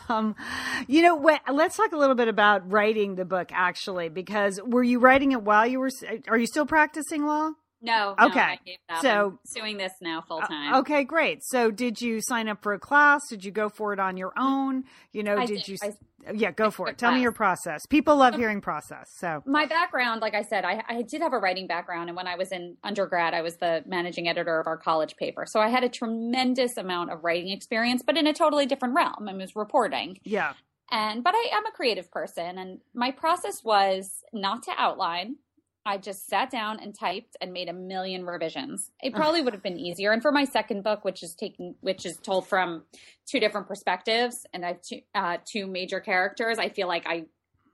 um, 0.08 0.34
you 0.86 1.02
know, 1.02 1.14
what, 1.14 1.40
let's 1.52 1.76
talk 1.76 1.92
a 1.92 1.96
little 1.96 2.16
bit 2.16 2.28
about 2.28 2.70
writing 2.70 3.14
the 3.14 3.24
book 3.24 3.50
actually, 3.52 4.08
because 4.08 4.60
were 4.64 4.82
you 4.82 4.98
writing 4.98 5.32
it 5.32 5.42
while 5.42 5.66
you 5.66 5.80
were, 5.80 5.90
are 6.28 6.38
you 6.38 6.46
still 6.46 6.66
practicing 6.66 7.26
law? 7.26 7.50
No, 7.80 8.14
no, 8.18 8.26
Okay. 8.26 8.40
I 8.40 8.58
up. 8.88 9.02
So- 9.02 9.38
I'm 9.56 9.62
doing 9.62 9.76
this 9.76 9.92
now 10.00 10.20
full 10.26 10.40
time. 10.40 10.74
Uh, 10.74 10.78
okay, 10.80 11.04
great. 11.04 11.42
So 11.44 11.70
did 11.70 12.00
you 12.00 12.20
sign 12.20 12.48
up 12.48 12.62
for 12.62 12.72
a 12.72 12.78
class? 12.78 13.28
Did 13.28 13.44
you 13.44 13.50
go 13.50 13.68
for 13.68 13.92
it 13.92 14.00
on 14.00 14.16
your 14.16 14.32
own? 14.38 14.84
You 15.12 15.22
know, 15.22 15.36
did, 15.46 15.48
did. 15.62 15.68
you? 15.68 15.76
I- 15.82 15.92
yeah, 16.34 16.50
go 16.50 16.70
for 16.70 16.88
it. 16.88 16.98
Tell 16.98 17.12
me 17.12 17.22
your 17.22 17.32
process. 17.32 17.86
People 17.86 18.16
love 18.16 18.34
hearing 18.34 18.60
process. 18.60 19.08
So 19.18 19.42
my 19.46 19.66
background, 19.66 20.20
like 20.20 20.34
I 20.34 20.42
said, 20.42 20.64
I, 20.64 20.82
I 20.88 21.02
did 21.02 21.22
have 21.22 21.32
a 21.32 21.38
writing 21.38 21.66
background. 21.68 22.10
And 22.10 22.16
when 22.16 22.26
I 22.26 22.34
was 22.34 22.50
in 22.52 22.76
undergrad, 22.82 23.34
I 23.34 23.40
was 23.42 23.56
the 23.56 23.82
managing 23.86 24.28
editor 24.28 24.58
of 24.58 24.66
our 24.66 24.76
college 24.76 25.16
paper. 25.16 25.46
So 25.46 25.60
I 25.60 25.68
had 25.68 25.84
a 25.84 25.88
tremendous 25.88 26.76
amount 26.76 27.12
of 27.12 27.22
writing 27.24 27.50
experience, 27.52 28.02
but 28.04 28.16
in 28.18 28.26
a 28.26 28.34
totally 28.34 28.66
different 28.66 28.94
realm. 28.94 29.28
I 29.28 29.32
was 29.34 29.54
reporting. 29.56 30.18
yeah, 30.24 30.54
And, 30.90 31.22
but 31.22 31.34
I 31.34 31.50
am 31.54 31.64
a 31.66 31.70
creative 31.70 32.10
person. 32.10 32.58
And 32.58 32.80
my 32.94 33.10
process 33.12 33.62
was 33.64 34.22
not 34.32 34.64
to 34.64 34.72
outline. 34.76 35.36
I 35.88 35.96
just 35.96 36.28
sat 36.28 36.50
down 36.50 36.80
and 36.80 36.94
typed 36.94 37.34
and 37.40 37.50
made 37.50 37.70
a 37.70 37.72
million 37.72 38.26
revisions. 38.26 38.90
It 39.02 39.14
probably 39.14 39.40
would 39.40 39.54
have 39.54 39.62
been 39.62 39.78
easier. 39.78 40.12
And 40.12 40.20
for 40.20 40.30
my 40.30 40.44
second 40.44 40.84
book, 40.84 41.02
which 41.02 41.22
is 41.22 41.34
taking, 41.34 41.76
which 41.80 42.04
is 42.04 42.18
told 42.18 42.46
from 42.46 42.82
two 43.26 43.40
different 43.40 43.66
perspectives, 43.66 44.44
and 44.52 44.66
I 44.66 44.68
have 44.68 44.82
two, 44.82 45.00
uh, 45.14 45.38
two 45.46 45.66
major 45.66 45.98
characters, 46.00 46.58
I 46.58 46.68
feel 46.68 46.88
like 46.88 47.06
I, 47.06 47.24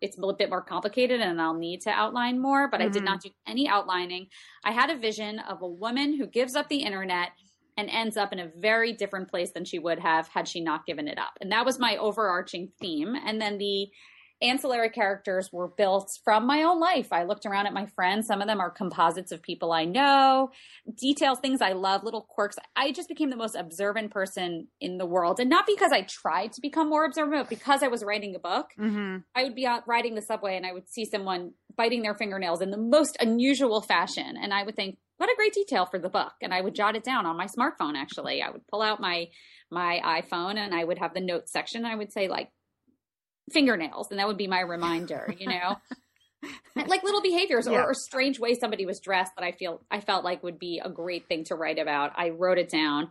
it's 0.00 0.16
a 0.16 0.32
bit 0.32 0.48
more 0.48 0.62
complicated, 0.62 1.20
and 1.20 1.42
I'll 1.42 1.58
need 1.58 1.80
to 1.82 1.90
outline 1.90 2.40
more. 2.40 2.68
But 2.70 2.78
mm-hmm. 2.78 2.90
I 2.90 2.92
did 2.92 3.04
not 3.04 3.20
do 3.20 3.30
any 3.48 3.68
outlining. 3.68 4.28
I 4.62 4.70
had 4.70 4.90
a 4.90 4.96
vision 4.96 5.40
of 5.40 5.62
a 5.62 5.68
woman 5.68 6.16
who 6.16 6.28
gives 6.28 6.54
up 6.54 6.68
the 6.68 6.84
internet 6.84 7.30
and 7.76 7.90
ends 7.90 8.16
up 8.16 8.32
in 8.32 8.38
a 8.38 8.46
very 8.56 8.92
different 8.92 9.28
place 9.28 9.50
than 9.50 9.64
she 9.64 9.80
would 9.80 9.98
have 9.98 10.28
had 10.28 10.46
she 10.46 10.60
not 10.60 10.86
given 10.86 11.08
it 11.08 11.18
up. 11.18 11.32
And 11.40 11.50
that 11.50 11.66
was 11.66 11.80
my 11.80 11.96
overarching 11.96 12.70
theme. 12.80 13.16
And 13.16 13.40
then 13.40 13.58
the 13.58 13.88
ancillary 14.42 14.90
characters 14.90 15.50
were 15.52 15.68
built 15.68 16.10
from 16.24 16.46
my 16.46 16.62
own 16.62 16.80
life. 16.80 17.12
I 17.12 17.24
looked 17.24 17.46
around 17.46 17.66
at 17.66 17.72
my 17.72 17.86
friends. 17.86 18.26
Some 18.26 18.40
of 18.42 18.48
them 18.48 18.60
are 18.60 18.70
composites 18.70 19.32
of 19.32 19.42
people 19.42 19.72
I 19.72 19.84
know, 19.84 20.50
details, 20.96 21.38
things 21.38 21.62
I 21.62 21.72
love, 21.72 22.04
little 22.04 22.22
quirks. 22.22 22.56
I 22.76 22.92
just 22.92 23.08
became 23.08 23.30
the 23.30 23.36
most 23.36 23.54
observant 23.54 24.10
person 24.10 24.68
in 24.80 24.98
the 24.98 25.06
world. 25.06 25.40
And 25.40 25.50
not 25.50 25.66
because 25.66 25.92
I 25.92 26.02
tried 26.02 26.52
to 26.52 26.60
become 26.60 26.88
more 26.88 27.04
observant, 27.04 27.42
but 27.42 27.48
because 27.48 27.82
I 27.82 27.88
was 27.88 28.04
writing 28.04 28.34
a 28.34 28.38
book. 28.38 28.70
Mm-hmm. 28.78 29.18
I 29.34 29.44
would 29.44 29.54
be 29.54 29.66
out 29.66 29.86
riding 29.86 30.14
the 30.14 30.22
subway 30.22 30.56
and 30.56 30.66
I 30.66 30.72
would 30.72 30.88
see 30.88 31.04
someone 31.04 31.52
biting 31.76 32.02
their 32.02 32.14
fingernails 32.14 32.60
in 32.60 32.70
the 32.70 32.78
most 32.78 33.16
unusual 33.20 33.80
fashion. 33.80 34.36
And 34.40 34.52
I 34.52 34.62
would 34.62 34.76
think, 34.76 34.98
what 35.16 35.30
a 35.30 35.36
great 35.36 35.52
detail 35.52 35.86
for 35.86 35.98
the 35.98 36.08
book. 36.08 36.32
And 36.42 36.52
I 36.52 36.60
would 36.60 36.74
jot 36.74 36.96
it 36.96 37.04
down 37.04 37.24
on 37.24 37.36
my 37.36 37.46
smartphone, 37.46 37.94
actually. 37.96 38.42
I 38.42 38.50
would 38.50 38.66
pull 38.66 38.82
out 38.82 39.00
my 39.00 39.28
my 39.70 40.00
iPhone 40.04 40.56
and 40.56 40.74
I 40.74 40.84
would 40.84 40.98
have 40.98 41.14
the 41.14 41.20
notes 41.20 41.52
section. 41.52 41.84
I 41.84 41.94
would 41.94 42.12
say 42.12 42.28
like 42.28 42.50
fingernails, 43.52 44.10
and 44.10 44.18
that 44.18 44.26
would 44.26 44.36
be 44.36 44.46
my 44.46 44.60
reminder, 44.60 45.34
you 45.38 45.48
know. 45.48 45.76
like 46.76 47.02
little 47.02 47.22
behaviors 47.22 47.66
yeah. 47.66 47.78
or, 47.78 47.90
or, 47.90 47.94
strange 47.94 48.38
way 48.38 48.54
somebody 48.54 48.84
was 48.84 49.00
dressed 49.00 49.32
that 49.36 49.44
I 49.44 49.52
feel 49.52 49.80
I 49.90 50.00
felt 50.00 50.24
like 50.24 50.42
would 50.42 50.58
be 50.58 50.78
a 50.84 50.90
great 50.90 51.26
thing 51.26 51.44
to 51.44 51.54
write 51.54 51.78
about. 51.78 52.12
I 52.16 52.30
wrote 52.30 52.58
it 52.58 52.68
down. 52.68 53.08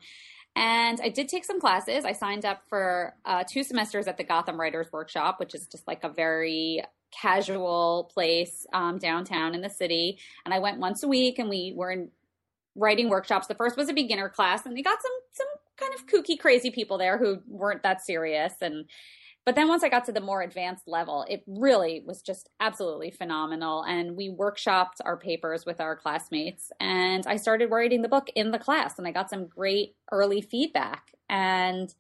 And 0.55 0.99
I 1.01 1.09
did 1.09 1.29
take 1.29 1.45
some 1.45 1.59
classes. 1.59 2.05
I 2.05 2.11
signed 2.11 2.45
up 2.45 2.61
for 2.69 3.15
uh, 3.25 3.43
two 3.49 3.63
semesters 3.63 4.07
at 4.07 4.17
the 4.17 4.23
Gotham 4.23 4.59
Writers 4.59 4.87
Workshop, 4.91 5.39
which 5.39 5.55
is 5.55 5.65
just 5.65 5.87
like 5.87 6.03
a 6.03 6.09
very 6.09 6.83
casual 7.11 8.11
place 8.13 8.65
um, 8.71 8.99
downtown 8.99 9.55
in 9.55 9.61
the 9.61 9.69
city. 9.69 10.19
And 10.45 10.53
I 10.53 10.59
went 10.59 10.79
once 10.79 11.01
a 11.01 11.07
week, 11.07 11.39
and 11.39 11.49
we 11.49 11.73
were 11.75 11.89
in 11.91 12.11
writing 12.75 13.09
workshops. 13.09 13.47
The 13.47 13.55
first 13.55 13.77
was 13.77 13.89
a 13.89 13.93
beginner 13.93 14.29
class, 14.29 14.65
and 14.65 14.77
they 14.77 14.83
got 14.83 15.01
some 15.01 15.11
some 15.31 15.47
kind 15.77 15.93
of 15.95 16.05
kooky, 16.05 16.37
crazy 16.39 16.69
people 16.69 16.99
there 16.99 17.17
who 17.17 17.39
weren't 17.47 17.81
that 17.81 18.05
serious. 18.05 18.53
And 18.61 18.85
but 19.45 19.55
then 19.55 19.67
once 19.67 19.83
I 19.83 19.89
got 19.89 20.05
to 20.05 20.11
the 20.11 20.21
more 20.21 20.41
advanced 20.41 20.87
level, 20.87 21.25
it 21.29 21.43
really 21.47 22.01
was 22.05 22.21
just 22.21 22.49
absolutely 22.59 23.11
phenomenal. 23.11 23.83
And 23.83 24.15
we 24.15 24.29
workshopped 24.29 25.01
our 25.03 25.17
papers 25.17 25.65
with 25.65 25.81
our 25.81 25.95
classmates. 25.95 26.71
And 26.79 27.25
I 27.27 27.35
started 27.35 27.69
writing 27.69 28.01
the 28.01 28.09
book 28.09 28.29
in 28.35 28.51
the 28.51 28.59
class, 28.59 28.97
and 28.97 29.07
I 29.07 29.11
got 29.11 29.29
some 29.29 29.47
great 29.47 29.95
early 30.11 30.41
feedback. 30.41 31.11
And 31.29 31.93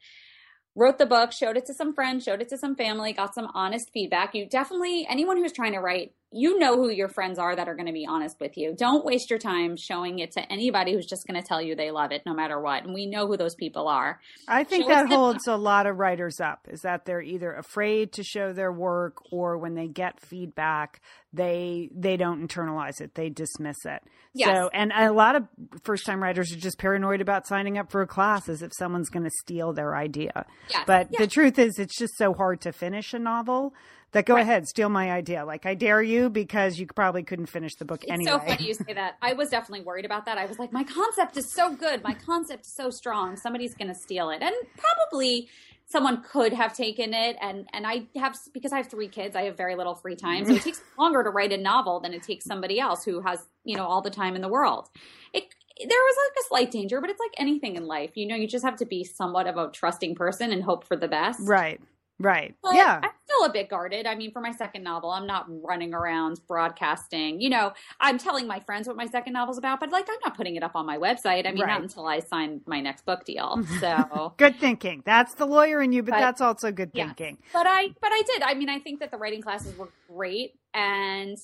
wrote 0.75 0.97
the 0.97 1.05
book, 1.05 1.31
showed 1.31 1.57
it 1.57 1.65
to 1.67 1.73
some 1.73 1.93
friends, 1.93 2.23
showed 2.23 2.41
it 2.41 2.49
to 2.49 2.57
some 2.57 2.75
family, 2.75 3.13
got 3.13 3.35
some 3.35 3.49
honest 3.53 3.91
feedback. 3.91 4.33
You 4.33 4.47
definitely, 4.47 5.05
anyone 5.09 5.37
who's 5.37 5.51
trying 5.51 5.73
to 5.73 5.79
write, 5.79 6.13
you 6.33 6.59
know 6.59 6.75
who 6.75 6.89
your 6.89 7.09
friends 7.09 7.39
are 7.39 7.55
that 7.55 7.67
are 7.67 7.75
going 7.75 7.87
to 7.87 7.93
be 7.93 8.05
honest 8.07 8.39
with 8.39 8.57
you. 8.57 8.75
Don't 8.77 9.05
waste 9.05 9.29
your 9.29 9.39
time 9.39 9.75
showing 9.77 10.19
it 10.19 10.31
to 10.31 10.51
anybody 10.51 10.93
who's 10.93 11.05
just 11.05 11.25
going 11.27 11.41
to 11.41 11.47
tell 11.47 11.61
you 11.61 11.75
they 11.75 11.91
love 11.91 12.11
it 12.11 12.23
no 12.25 12.33
matter 12.33 12.59
what. 12.59 12.83
And 12.83 12.93
we 12.93 13.05
know 13.05 13.27
who 13.27 13.37
those 13.37 13.55
people 13.55 13.87
are. 13.87 14.19
I 14.47 14.63
think 14.63 14.83
show 14.83 14.89
that 14.89 15.07
holds 15.07 15.47
a 15.47 15.55
lot 15.55 15.85
of 15.85 15.97
writers 15.97 16.39
up 16.39 16.67
is 16.69 16.81
that 16.81 17.05
they're 17.05 17.21
either 17.21 17.53
afraid 17.53 18.11
to 18.13 18.23
show 18.23 18.53
their 18.53 18.71
work 18.71 19.17
or 19.31 19.57
when 19.57 19.75
they 19.75 19.87
get 19.87 20.19
feedback, 20.19 21.01
they 21.33 21.89
they 21.93 22.15
don't 22.15 22.47
internalize 22.47 23.01
it 23.01 23.15
they 23.15 23.27
dismiss 23.27 23.85
it 23.85 24.03
yes. 24.33 24.55
so 24.55 24.69
and 24.71 24.91
a 24.95 25.11
lot 25.11 25.35
of 25.35 25.47
first 25.83 26.05
time 26.05 26.21
writers 26.21 26.53
are 26.53 26.59
just 26.59 26.77
paranoid 26.77 27.21
about 27.21 27.47
signing 27.47 27.77
up 27.77 27.91
for 27.91 28.01
a 28.01 28.07
class 28.07 28.47
as 28.47 28.61
if 28.61 28.71
someone's 28.77 29.09
going 29.09 29.23
to 29.23 29.31
steal 29.41 29.73
their 29.73 29.95
idea 29.95 30.45
yes. 30.69 30.83
but 30.85 31.07
yes. 31.09 31.21
the 31.21 31.27
truth 31.27 31.57
is 31.57 31.79
it's 31.79 31.97
just 31.97 32.15
so 32.17 32.33
hard 32.33 32.61
to 32.61 32.71
finish 32.71 33.13
a 33.13 33.19
novel 33.19 33.73
that 34.13 34.25
go 34.25 34.35
right. 34.35 34.41
ahead 34.41 34.67
steal 34.67 34.89
my 34.89 35.11
idea 35.11 35.45
like 35.45 35.65
i 35.65 35.73
dare 35.75 36.01
you 36.01 36.29
because 36.29 36.79
you 36.79 36.87
probably 36.87 37.23
couldn't 37.23 37.47
finish 37.47 37.75
the 37.75 37.85
book 37.85 38.03
anyway. 38.07 38.23
it's 38.23 38.27
anyway 38.27 38.47
so 38.47 38.55
funny 38.55 38.67
you 38.67 38.73
say 38.73 38.93
that 38.93 39.17
i 39.21 39.33
was 39.33 39.49
definitely 39.49 39.83
worried 39.83 40.05
about 40.05 40.25
that 40.25 40.37
i 40.37 40.45
was 40.45 40.57
like 40.57 40.71
my 40.71 40.83
concept 40.83 41.37
is 41.37 41.51
so 41.51 41.75
good 41.75 42.03
my 42.03 42.13
concept 42.13 42.65
is 42.65 42.73
so 42.73 42.89
strong 42.89 43.35
somebody's 43.35 43.75
going 43.75 43.87
to 43.87 43.95
steal 43.95 44.29
it 44.29 44.41
and 44.41 44.53
probably 44.77 45.49
someone 45.85 46.23
could 46.23 46.53
have 46.53 46.73
taken 46.73 47.13
it 47.13 47.37
and 47.41 47.67
and 47.73 47.85
I 47.85 48.07
have 48.15 48.37
because 48.53 48.73
I 48.73 48.77
have 48.77 48.87
three 48.89 49.07
kids, 49.07 49.35
I 49.35 49.43
have 49.43 49.57
very 49.57 49.75
little 49.75 49.95
free 49.95 50.15
time. 50.15 50.45
So 50.45 50.53
it 50.53 50.61
takes 50.61 50.81
longer 50.99 51.23
to 51.23 51.29
write 51.29 51.51
a 51.51 51.57
novel 51.57 51.99
than 51.99 52.13
it 52.13 52.23
takes 52.23 52.45
somebody 52.45 52.79
else 52.79 53.03
who 53.03 53.21
has, 53.21 53.45
you 53.63 53.77
know, 53.77 53.85
all 53.85 54.01
the 54.01 54.09
time 54.09 54.35
in 54.35 54.41
the 54.41 54.47
world. 54.47 54.89
It 55.33 55.43
there 55.79 55.87
was 55.89 56.15
like 56.27 56.43
a 56.43 56.47
slight 56.47 56.71
danger, 56.71 57.01
but 57.01 57.09
it's 57.09 57.19
like 57.19 57.33
anything 57.37 57.75
in 57.75 57.85
life. 57.87 58.11
You 58.15 58.27
know, 58.27 58.35
you 58.35 58.47
just 58.47 58.65
have 58.65 58.77
to 58.77 58.85
be 58.85 59.03
somewhat 59.03 59.47
of 59.47 59.57
a 59.57 59.71
trusting 59.71 60.15
person 60.15 60.51
and 60.51 60.63
hope 60.63 60.83
for 60.83 60.95
the 60.95 61.07
best. 61.07 61.39
Right. 61.43 61.79
Right. 62.19 62.55
But 62.61 62.75
yeah. 62.75 62.99
I'm 63.03 63.11
still 63.25 63.45
a 63.45 63.51
bit 63.51 63.69
guarded. 63.69 64.05
I 64.05 64.15
mean, 64.15 64.31
for 64.31 64.39
my 64.39 64.51
second 64.51 64.83
novel, 64.83 65.09
I'm 65.09 65.25
not 65.27 65.45
running 65.47 65.93
around 65.93 66.39
broadcasting. 66.47 67.41
You 67.41 67.49
know, 67.49 67.73
I'm 67.99 68.17
telling 68.17 68.47
my 68.47 68.59
friends 68.59 68.87
what 68.87 68.95
my 68.95 69.07
second 69.07 69.33
novel's 69.33 69.57
about, 69.57 69.79
but 69.79 69.91
like 69.91 70.07
I'm 70.07 70.19
not 70.23 70.37
putting 70.37 70.55
it 70.55 70.63
up 70.63 70.75
on 70.75 70.85
my 70.85 70.97
website. 70.97 71.47
I 71.47 71.51
mean, 71.51 71.61
right. 71.61 71.67
not 71.67 71.81
until 71.81 72.05
I 72.05 72.19
sign 72.19 72.61
my 72.65 72.79
next 72.81 73.05
book 73.05 73.25
deal. 73.25 73.61
So 73.83 74.33
good 74.37 74.57
thinking. 74.57 75.01
That's 75.03 75.33
the 75.33 75.45
lawyer 75.45 75.81
in 75.81 75.91
you, 75.91 76.03
but, 76.03 76.11
but 76.11 76.19
that's 76.19 76.41
also 76.41 76.71
good 76.71 76.93
thinking. 76.93 77.37
But 77.51 77.65
I 77.67 77.89
but 77.99 78.11
I 78.13 78.21
did. 78.21 78.41
I 78.43 78.53
mean, 78.53 78.69
I 78.69 78.79
think 78.79 78.99
that 79.01 79.11
the 79.11 79.17
writing 79.17 79.41
classes 79.41 79.75
were 79.77 79.89
great 80.07 80.53
and 80.73 81.37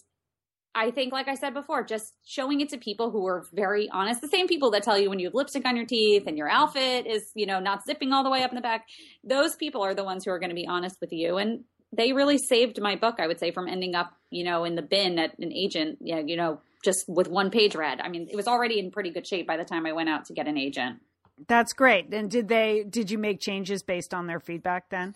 I 0.76 0.92
think, 0.92 1.12
like 1.12 1.28
I 1.28 1.36
said 1.36 1.54
before, 1.54 1.84
just 1.84 2.14
showing 2.24 2.62
it 2.62 2.70
to 2.70 2.78
people 2.78 3.10
who 3.10 3.26
are 3.28 3.46
very 3.54 3.90
honest, 3.90 4.22
the 4.22 4.28
same 4.28 4.48
people 4.48 4.72
that 4.72 4.84
tell 4.84 4.98
you 4.98 5.10
when 5.10 5.20
you 5.20 5.28
have 5.28 5.34
lipstick 5.34 5.66
on 5.66 5.76
your 5.76 5.86
teeth 5.86 6.24
and 6.28 6.38
your 6.38 6.48
outfit 6.48 7.08
is, 7.08 7.32
you 7.36 7.46
know, 7.46 7.60
not 7.60 7.84
zipping 7.84 8.14
all 8.14 8.24
the 8.24 8.30
way 8.30 8.44
up 8.44 8.52
in 8.52 8.56
the 8.56 8.62
back. 8.62 8.86
Those 9.24 9.56
people 9.56 9.82
are 9.82 9.96
the 9.96 10.04
ones 10.04 10.26
who 10.26 10.32
are 10.32 10.40
going 10.40 10.50
to 10.50 10.56
be 10.56 10.68
honest 10.68 10.98
with 11.02 11.12
you. 11.12 11.38
And 11.38 11.64
they 11.92 12.14
really 12.14 12.38
saved 12.38 12.80
my 12.80 12.96
book, 12.96 13.16
I 13.20 13.26
would 13.26 13.40
say, 13.40 13.52
from 13.52 13.68
ending 13.68 13.96
up, 13.96 14.14
you 14.30 14.44
know, 14.44 14.64
in 14.64 14.76
the 14.76 14.84
bin 14.84 15.18
at 15.18 15.38
an 15.40 15.52
agent, 15.52 15.98
yeah, 16.02 16.20
you 16.20 16.38
know, 16.38 16.62
just 16.86 17.06
with 17.08 17.28
one 17.28 17.50
page 17.50 17.76
read. 17.76 18.00
I 18.00 18.10
mean, 18.10 18.28
it 18.30 18.36
was 18.36 18.48
already 18.48 18.80
in 18.80 18.92
pretty 18.92 19.10
good 19.10 19.28
shape 19.28 19.48
by 19.48 19.58
the 19.58 19.66
time 19.66 19.86
I 19.86 19.94
went 19.94 20.08
out 20.08 20.26
to 20.26 20.34
get 20.34 20.48
an 20.48 20.58
agent. 20.58 21.00
That's 21.48 21.74
great. 21.74 22.14
And 22.14 22.30
did 22.30 22.48
they, 22.48 22.86
did 22.88 23.10
you 23.10 23.18
make 23.18 23.40
changes 23.40 23.82
based 23.82 24.14
on 24.14 24.28
their 24.28 24.40
feedback 24.40 24.90
then? 24.90 25.16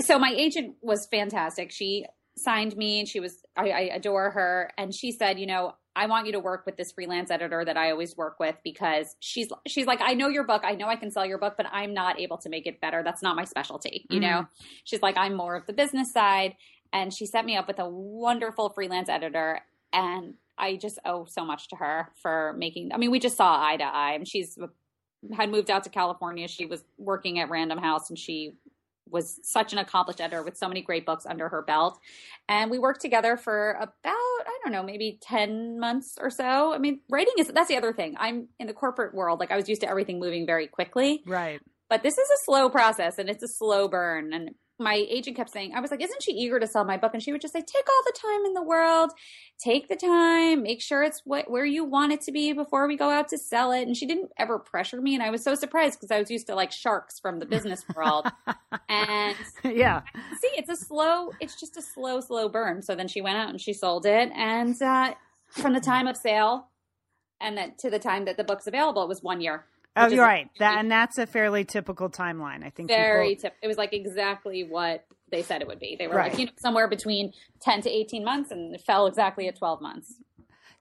So 0.00 0.18
my 0.18 0.32
agent 0.34 0.76
was 0.80 1.06
fantastic. 1.10 1.70
She 1.70 2.06
signed 2.36 2.76
me 2.76 3.00
and 3.00 3.08
she 3.08 3.20
was 3.20 3.42
I, 3.56 3.70
I, 3.70 3.80
adore 3.94 4.30
her. 4.30 4.70
And 4.76 4.94
she 4.94 5.12
said 5.12 5.38
you 5.38 5.46
know 5.46 5.74
i 5.96 6.06
want 6.06 6.26
you 6.26 6.32
to 6.32 6.40
work 6.40 6.66
with 6.66 6.76
this 6.76 6.90
freelance 6.90 7.30
editor 7.30 7.64
that 7.64 7.76
i 7.76 7.92
always 7.92 8.16
work 8.16 8.40
with 8.40 8.56
because 8.64 9.14
she's 9.20 9.48
she's 9.66 9.86
like 9.86 10.00
i 10.02 10.14
know 10.14 10.28
your 10.28 10.44
book. 10.44 10.62
I 10.64 10.74
know 10.74 10.88
i 10.88 10.96
can 10.96 11.10
sell 11.10 11.24
your 11.24 11.38
book 11.38 11.54
but 11.56 11.66
i'm 11.70 11.94
not 11.94 12.18
able 12.18 12.38
to 12.38 12.48
make 12.48 12.66
it 12.66 12.80
better. 12.80 13.02
That's 13.02 13.22
not 13.22 13.36
my 13.36 13.44
specialty 13.44 14.06
you 14.10 14.20
mm-hmm. 14.20 14.30
know 14.30 14.46
she's 14.84 15.02
like 15.02 15.16
i'm 15.16 15.34
more 15.34 15.54
of 15.54 15.66
the 15.66 15.72
business 15.72 16.12
side. 16.12 16.56
And 16.92 17.12
she 17.12 17.26
set 17.26 17.44
me 17.44 17.56
up 17.56 17.66
with 17.66 17.80
a 17.80 17.88
wonderful 17.88 18.70
freelance 18.70 19.08
editor. 19.08 19.60
And 19.92 20.34
i 20.58 20.76
just 20.76 20.98
owe 21.04 21.26
so 21.26 21.44
much 21.44 21.68
to 21.68 21.76
her 21.76 22.08
for 22.20 22.54
making 22.58 22.92
i 22.92 22.96
mean 22.96 23.10
we 23.10 23.20
just 23.20 23.36
saw 23.36 23.64
eye 23.64 23.76
to 23.76 23.84
eye. 23.84 24.14
And 24.14 24.26
she's 24.26 24.58
had 25.32 25.50
moved 25.50 25.70
out 25.70 25.84
to 25.84 25.90
california. 25.90 26.48
She 26.48 26.66
was 26.66 26.84
working 26.98 27.38
at 27.38 27.50
random 27.50 27.78
house 27.78 28.10
and 28.10 28.18
she 28.18 28.54
was 29.08 29.38
such 29.42 29.72
an 29.72 29.78
accomplished 29.78 30.20
editor 30.20 30.42
with 30.42 30.56
so 30.56 30.68
many 30.68 30.82
great 30.82 31.06
books 31.06 31.26
under 31.26 31.48
her 31.48 31.62
belt. 31.62 31.98
And 32.48 32.70
we 32.70 32.78
worked 32.78 33.00
together 33.00 33.36
for 33.36 33.72
about, 33.72 33.90
I 34.04 34.58
don't 34.62 34.72
know, 34.72 34.82
maybe 34.82 35.18
10 35.22 35.78
months 35.78 36.16
or 36.20 36.30
so. 36.30 36.72
I 36.72 36.78
mean, 36.78 37.00
writing 37.10 37.34
is, 37.38 37.48
that's 37.48 37.68
the 37.68 37.76
other 37.76 37.92
thing. 37.92 38.16
I'm 38.18 38.48
in 38.58 38.66
the 38.66 38.72
corporate 38.72 39.14
world. 39.14 39.40
Like 39.40 39.50
I 39.50 39.56
was 39.56 39.68
used 39.68 39.82
to 39.82 39.88
everything 39.88 40.18
moving 40.18 40.46
very 40.46 40.66
quickly. 40.66 41.22
Right. 41.26 41.60
But 41.88 42.02
this 42.02 42.18
is 42.18 42.28
a 42.28 42.44
slow 42.44 42.68
process 42.70 43.18
and 43.18 43.28
it's 43.28 43.42
a 43.42 43.48
slow 43.48 43.88
burn. 43.88 44.32
And 44.32 44.54
my 44.84 44.94
agent 45.08 45.36
kept 45.36 45.50
saying, 45.50 45.72
I 45.74 45.80
was 45.80 45.90
like, 45.90 46.02
isn't 46.02 46.22
she 46.22 46.32
eager 46.32 46.60
to 46.60 46.66
sell 46.66 46.84
my 46.84 46.96
book? 46.96 47.12
And 47.14 47.22
she 47.22 47.32
would 47.32 47.40
just 47.40 47.52
say, 47.52 47.60
take 47.60 47.88
all 47.88 48.02
the 48.04 48.18
time 48.20 48.44
in 48.44 48.54
the 48.54 48.62
world, 48.62 49.10
take 49.58 49.88
the 49.88 49.96
time, 49.96 50.62
make 50.62 50.80
sure 50.80 51.02
it's 51.02 51.22
what, 51.24 51.50
where 51.50 51.64
you 51.64 51.84
want 51.84 52.12
it 52.12 52.20
to 52.22 52.32
be 52.32 52.52
before 52.52 52.86
we 52.86 52.96
go 52.96 53.10
out 53.10 53.28
to 53.28 53.38
sell 53.38 53.72
it. 53.72 53.82
And 53.82 53.96
she 53.96 54.06
didn't 54.06 54.30
ever 54.38 54.58
pressure 54.58 55.00
me. 55.00 55.14
And 55.14 55.22
I 55.22 55.30
was 55.30 55.42
so 55.42 55.54
surprised 55.54 55.98
because 55.98 56.10
I 56.10 56.20
was 56.20 56.30
used 56.30 56.46
to 56.46 56.54
like 56.54 56.70
sharks 56.70 57.18
from 57.18 57.40
the 57.40 57.46
business 57.46 57.84
world. 57.96 58.26
and 58.88 59.36
yeah, 59.64 60.02
see, 60.40 60.50
it's 60.56 60.70
a 60.70 60.76
slow, 60.76 61.30
it's 61.40 61.58
just 61.58 61.76
a 61.76 61.82
slow, 61.82 62.20
slow 62.20 62.48
burn. 62.48 62.82
So 62.82 62.94
then 62.94 63.08
she 63.08 63.20
went 63.20 63.38
out 63.38 63.48
and 63.48 63.60
she 63.60 63.72
sold 63.72 64.06
it. 64.06 64.30
And 64.36 64.80
uh, 64.80 65.14
from 65.48 65.72
the 65.72 65.80
time 65.80 66.06
of 66.06 66.16
sale 66.16 66.68
and 67.40 67.56
then 67.56 67.74
to 67.78 67.90
the 67.90 67.98
time 67.98 68.26
that 68.26 68.36
the 68.36 68.44
book's 68.44 68.66
available, 68.66 69.02
it 69.02 69.08
was 69.08 69.22
one 69.22 69.40
year. 69.40 69.64
Oh, 69.96 70.08
you're 70.08 70.24
right. 70.24 70.50
That 70.58 70.78
and 70.78 70.90
that's 70.90 71.18
a 71.18 71.26
fairly 71.26 71.64
typical 71.64 72.10
timeline. 72.10 72.64
I 72.64 72.70
think 72.70 72.88
very 72.88 73.30
people... 73.30 73.42
tip. 73.42 73.54
It 73.62 73.68
was 73.68 73.76
like 73.76 73.92
exactly 73.92 74.64
what 74.64 75.06
they 75.30 75.42
said 75.42 75.62
it 75.62 75.68
would 75.68 75.78
be. 75.78 75.96
They 75.98 76.08
were 76.08 76.16
right. 76.16 76.30
like 76.32 76.38
you 76.38 76.46
know 76.46 76.52
somewhere 76.56 76.88
between 76.88 77.32
ten 77.60 77.80
to 77.82 77.90
eighteen 77.90 78.24
months, 78.24 78.50
and 78.50 78.74
it 78.74 78.80
fell 78.80 79.06
exactly 79.06 79.46
at 79.46 79.56
twelve 79.56 79.80
months. 79.80 80.14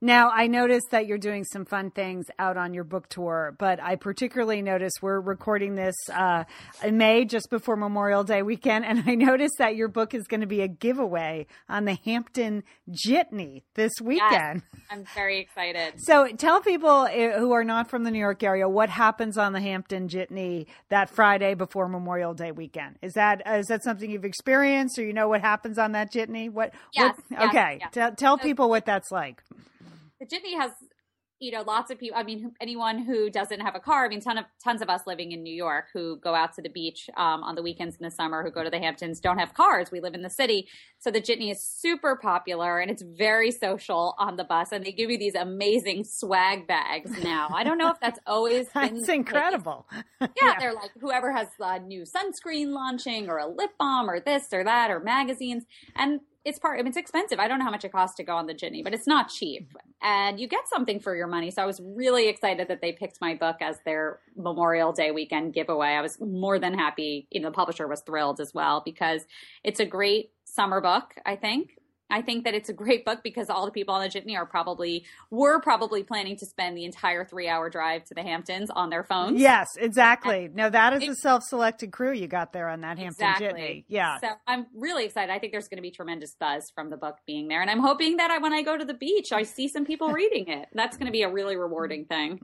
Now, 0.04 0.32
I 0.32 0.48
noticed 0.48 0.92
that 0.92 1.08
you're 1.08 1.18
doing 1.18 1.46
some 1.46 1.64
fun 1.64 1.90
things 1.90 2.26
out 2.38 2.58
on 2.58 2.74
your 2.74 2.84
book 2.84 3.08
tour, 3.08 3.56
but 3.58 3.82
I 3.82 3.96
particularly 3.96 4.62
noticed 4.62 5.02
we're 5.02 5.22
recording 5.22 5.76
this 5.76 5.96
uh, 6.14 6.44
in 6.84 6.98
May, 6.98 7.24
just 7.24 7.50
before 7.50 7.78
Memorial 7.78 8.26
Day 8.26 8.42
weekend, 8.42 8.84
and 8.84 9.02
I 9.08 9.16
noticed 9.16 9.60
that 9.60 9.78
your 9.78 9.88
book 9.88 10.14
is 10.14 10.28
going 10.28 10.42
to 10.42 10.46
be 10.46 10.60
a 10.60 10.68
giveaway 10.68 11.48
on 11.70 11.86
the 11.86 11.98
Hampton 12.04 12.66
Jitney 12.92 13.64
this 13.76 13.94
weekend. 14.02 14.64
Yes, 14.74 14.82
I'm 14.92 15.06
very 15.16 15.40
excited. 15.40 15.94
So, 16.04 16.28
tell 16.28 16.60
people 16.60 17.06
eh, 17.06 17.40
who 17.40 17.54
are 17.54 17.64
not 17.64 17.90
from 17.90 18.04
the 18.04 18.12
New 18.12 18.20
York 18.20 18.44
area 18.44 18.68
what 18.68 18.90
happens 18.90 19.38
on 19.38 19.54
the 19.54 19.62
Hampton 19.62 20.10
Jitney 20.10 20.66
that 20.90 21.10
Friday 21.10 21.54
before 21.54 21.88
Memorial 21.88 22.34
Day 22.34 22.52
weekend. 22.52 22.98
Is 23.02 23.14
that 23.14 23.42
uh, 23.48 23.54
is 23.54 23.68
that 23.68 23.86
something 23.86 24.12
you've 24.12 24.26
experienced, 24.26 25.00
or 25.00 25.06
you 25.06 25.14
know 25.14 25.30
what 25.30 25.40
happens 25.40 25.78
on 25.78 25.94
that 25.94 26.12
Jitney? 26.12 26.52
What? 26.52 26.74
Yes, 26.94 27.16
what, 27.16 27.40
yes, 27.40 27.50
okay, 27.50 27.78
yes. 27.80 27.90
tell 27.94 28.12
tell 28.14 28.38
people 28.38 28.70
what 28.70 28.86
that's 28.86 29.12
like. 29.12 29.42
The 30.24 30.36
jitney 30.36 30.58
has 30.58 30.72
you 31.40 31.52
know 31.52 31.62
lots 31.64 31.92
of 31.92 32.00
people 32.00 32.18
i 32.18 32.24
mean 32.24 32.54
anyone 32.62 33.00
who 33.00 33.30
doesn't 33.30 33.60
have 33.60 33.76
a 33.76 33.80
car 33.80 34.06
i 34.06 34.08
mean 34.08 34.22
ton 34.22 34.38
of 34.38 34.46
tons 34.64 34.82
of 34.82 34.90
us 34.90 35.02
living 35.06 35.32
in 35.32 35.44
new 35.44 35.54
york 35.54 35.88
who 35.94 36.18
go 36.18 36.34
out 36.34 36.54
to 36.54 36.62
the 36.62 36.70
beach 36.70 37.10
um, 37.18 37.44
on 37.44 37.56
the 37.56 37.62
weekends 37.62 37.98
in 37.98 38.04
the 38.04 38.12
summer 38.12 38.44
who 38.44 38.52
go 38.52 38.64
to 38.64 38.70
the 38.70 38.80
hamptons 38.80 39.20
don't 39.20 39.40
have 39.40 39.54
cars 39.54 39.92
we 39.92 40.00
live 40.00 40.14
in 40.14 40.22
the 40.22 40.30
city 40.30 40.68
so 41.00 41.12
the 41.12 41.20
jitney 41.20 41.52
is 41.52 41.62
super 41.62 42.16
popular 42.16 42.80
and 42.80 42.90
it's 42.90 43.02
very 43.02 43.52
social 43.52 44.16
on 44.18 44.38
the 44.38 44.44
bus 44.44 44.72
and 44.72 44.86
they 44.86 44.92
give 44.92 45.10
you 45.10 45.18
these 45.18 45.36
amazing 45.36 46.04
swag 46.04 46.66
bags 46.66 47.12
now 47.24 47.50
i 47.54 47.64
don't 47.64 47.78
know 47.78 47.90
if 47.90 48.00
that's 48.00 48.20
always 48.26 48.70
been 48.74 48.96
That's 48.96 49.10
incredible. 49.10 49.88
yeah, 50.22 50.56
they're 50.60 50.74
like 50.74 50.92
whoever 51.00 51.32
has 51.32 51.48
a 51.60 51.80
new 51.80 52.04
sunscreen 52.04 52.72
launching 52.72 53.30
or 53.30 53.38
a 53.38 53.48
lip 53.48 53.72
balm 53.78 54.10
or 54.10 54.20
this 54.20 54.48
or 54.52 54.64
that 54.64 54.92
or 54.92 55.00
magazines. 55.00 55.64
And 55.96 56.22
it's 56.46 56.60
part, 56.60 56.78
I 56.80 56.82
mean, 56.82 56.90
it's 56.90 56.98
expensive. 56.98 57.40
I 57.40 57.48
don't 57.48 57.60
know 57.60 57.66
how 57.66 57.72
much 57.72 57.86
it 57.86 57.92
costs 57.92 58.18
to 58.18 58.24
go 58.24 58.36
on 58.36 58.48
the 58.48 58.54
Jitney, 58.54 58.84
but 58.84 58.94
it's 58.94 59.08
not 59.08 59.30
cheap. 59.30 59.70
Mm-hmm. 59.70 60.06
And 60.06 60.40
you 60.40 60.48
get 60.48 60.68
something 60.68 61.00
for 61.00 61.16
your 61.16 61.28
money. 61.28 61.52
So 61.52 61.62
I 61.62 61.66
was 61.66 61.80
really 61.82 62.28
excited 62.28 62.68
that 62.68 62.82
they 62.82 62.92
picked 62.92 63.22
my 63.22 63.36
book 63.36 63.58
as 63.62 63.78
their 63.86 64.20
Memorial 64.36 64.92
Day 64.92 65.12
weekend 65.12 65.54
giveaway. 65.54 65.90
I 65.90 66.02
was 66.02 66.20
more 66.20 66.60
than 66.60 66.74
happy. 66.74 67.28
You 67.32 67.42
know, 67.42 67.50
the 67.50 67.54
publisher 67.54 67.88
was 67.88 68.02
thrilled 68.02 68.42
as 68.42 68.54
well 68.54 68.82
because 68.84 69.22
it's 69.64 69.80
a 69.80 69.86
great 69.86 70.32
summer 70.44 70.82
book, 70.82 71.16
I 71.26 71.36
think. 71.38 71.78
I 72.10 72.22
think 72.22 72.46
that 72.46 72.54
it's 72.54 72.70
a 72.70 72.74
great 72.74 73.06
book 73.06 73.22
because 73.24 73.50
all 73.50 73.66
the 73.66 73.72
people 73.72 73.94
on 73.94 74.02
the 74.02 74.10
Jitney 74.10 74.36
are 74.36 74.46
probably 74.46 75.06
were 75.32 75.60
probably 75.60 76.04
planning 76.04 76.38
to 76.38 76.46
spend 76.46 76.78
the 76.78 76.86
entire 76.86 77.26
three 77.26 77.48
hour 77.48 77.70
drive 77.70 78.04
to 78.06 78.14
the 78.14 78.22
Hamptons 78.22 78.70
on 78.70 78.90
their 78.90 79.04
phones. 79.04 79.40
Yes, 79.40 79.68
exactly. 79.78 80.50
No, 80.54 80.70
that 80.70 80.94
is 81.02 81.08
a 81.08 81.16
self-selected 81.16 81.92
crew 81.92 82.14
you 82.14 82.28
got 82.28 82.54
there 82.54 82.70
on 82.70 82.82
that 82.82 83.00
Hampton 83.00 83.28
Exactly. 83.30 83.48
Jitney. 83.48 83.86
Yeah. 83.88 84.20
So 84.20 84.30
I'm 84.48 84.68
really 84.76 85.06
excited. 85.06 85.32
I 85.32 85.40
think 85.40 85.52
there's 85.52 85.68
going 85.68 85.78
to 85.78 85.82
be 85.82 85.92
tremendous 85.92 86.36
buzz 86.40 86.72
from 86.76 86.90
the 86.90 86.98
book 86.98 87.18
being 87.26 87.48
there. 87.48 87.62
And 87.62 87.70
I'm 87.70 87.80
hoping 87.80 88.18
that 88.18 88.30
I, 88.32 88.38
when 88.38 88.54
I 88.54 88.62
go 88.62 88.78
to 88.78 88.86
the 88.86 88.94
beach, 88.94 89.32
I 89.32 89.44
see 89.44 89.68
some 89.68 89.86
people 89.86 90.10
reading 90.12 90.48
it. 90.48 90.68
That's 90.74 90.98
going 90.98 91.08
to 91.08 91.12
be 91.12 91.24
a 91.24 91.32
really 91.32 91.56
rewarding 91.56 92.06
thing. 92.06 92.42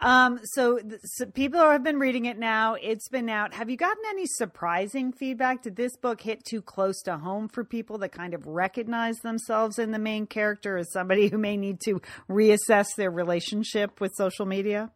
Um, 0.00 0.40
so, 0.44 0.78
th- 0.78 1.00
so 1.04 1.26
people 1.26 1.60
have 1.60 1.82
been 1.82 1.98
reading 1.98 2.26
it 2.26 2.38
now. 2.38 2.74
It's 2.74 3.08
been 3.08 3.28
out. 3.28 3.54
Have 3.54 3.68
you 3.70 3.76
gotten 3.76 4.02
any 4.08 4.26
surprising 4.26 5.12
feedback? 5.12 5.62
Did 5.62 5.76
this 5.76 5.96
book 5.96 6.20
hit 6.20 6.44
too 6.44 6.62
close 6.62 7.00
to 7.02 7.16
home 7.18 7.48
for 7.48 7.64
people 7.64 7.98
that 7.98 8.10
kind 8.12 8.34
of 8.34 8.46
recognize 8.46 9.16
themselves 9.18 9.78
in 9.78 9.90
the 9.90 9.98
main 9.98 10.26
character 10.26 10.76
as 10.78 10.92
somebody 10.92 11.28
who 11.28 11.38
may 11.38 11.56
need 11.56 11.80
to 11.86 12.00
reassess 12.30 12.86
their 12.96 13.10
relationship 13.10 14.00
with 14.00 14.12
social 14.16 14.46
media? 14.46 14.90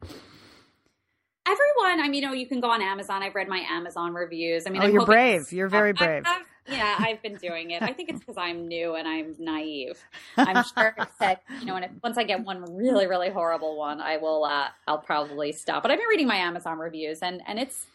Everyone, 1.45 2.01
I 2.01 2.09
mean, 2.09 2.15
you 2.23 2.29
know, 2.29 2.33
you 2.35 2.47
can 2.47 2.61
go 2.61 2.71
on 2.71 2.81
Amazon. 2.81 3.23
I've 3.23 3.35
read 3.35 3.49
my 3.49 3.59
Amazon 3.69 4.15
reviews. 4.15 4.65
I 4.67 4.71
mean, 4.71 4.81
Oh, 4.81 4.85
I'm 4.85 4.93
you're 4.93 5.01
hoping- 5.01 5.13
brave. 5.15 5.41
You're 5.53 5.69
very 5.69 5.89
I- 5.89 6.05
I- 6.05 6.21
brave. 6.21 6.25
Yeah, 6.69 6.97
I've 6.99 7.21
been 7.23 7.37
doing 7.37 7.73
it. 7.73 7.83
I 7.83 7.93
think 7.93 8.09
it's 8.09 8.21
because 8.21 8.37
I'm 8.37 8.69
new 8.69 8.95
and 8.95 9.09
I'm 9.09 9.35
naive. 9.39 9.99
I'm 10.37 10.65
sure 10.65 10.97
that 11.21 11.43
you 11.61 11.67
know, 11.67 11.77
and 11.77 11.85
if, 11.87 11.91
once 12.03 12.17
I 12.19 12.25
get 12.25 12.45
one 12.45 12.65
really, 12.77 13.07
really 13.07 13.31
horrible 13.31 13.77
one, 13.77 14.01
I 14.01 14.17
will. 14.19 14.45
Uh, 14.45 14.69
I'll 14.87 14.99
probably 14.99 15.53
stop. 15.53 15.83
But 15.83 15.91
I've 15.91 15.99
been 15.99 16.09
reading 16.09 16.29
my 16.29 16.37
Amazon 16.37 16.79
reviews, 16.79 17.21
and 17.21 17.43
and 17.47 17.59
it's 17.59 17.87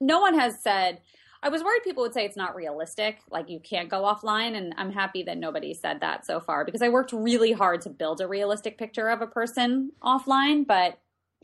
no 0.00 0.20
one 0.20 0.38
has 0.38 0.60
said. 0.60 1.00
I 1.42 1.50
was 1.50 1.62
worried 1.62 1.82
people 1.84 2.02
would 2.02 2.14
say 2.14 2.24
it's 2.24 2.36
not 2.36 2.56
realistic, 2.56 3.20
like 3.30 3.50
you 3.50 3.60
can't 3.60 3.90
go 3.90 4.02
offline, 4.02 4.56
and 4.56 4.74
I'm 4.78 4.90
happy 4.90 5.22
that 5.24 5.36
nobody 5.36 5.74
said 5.74 6.00
that 6.00 6.24
so 6.24 6.40
far 6.40 6.64
because 6.64 6.82
I 6.82 6.88
worked 6.88 7.12
really 7.12 7.52
hard 7.52 7.82
to 7.82 7.90
build 7.90 8.20
a 8.20 8.26
realistic 8.26 8.78
picture 8.78 9.08
of 9.08 9.20
a 9.20 9.26
person 9.26 9.92
offline, 10.02 10.66
but 10.66 10.98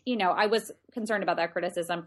you 0.05 0.17
know, 0.17 0.31
I 0.31 0.47
was 0.47 0.73
concerned 0.93 1.23
about 1.23 1.37
that 1.37 1.53
criticism. 1.53 2.07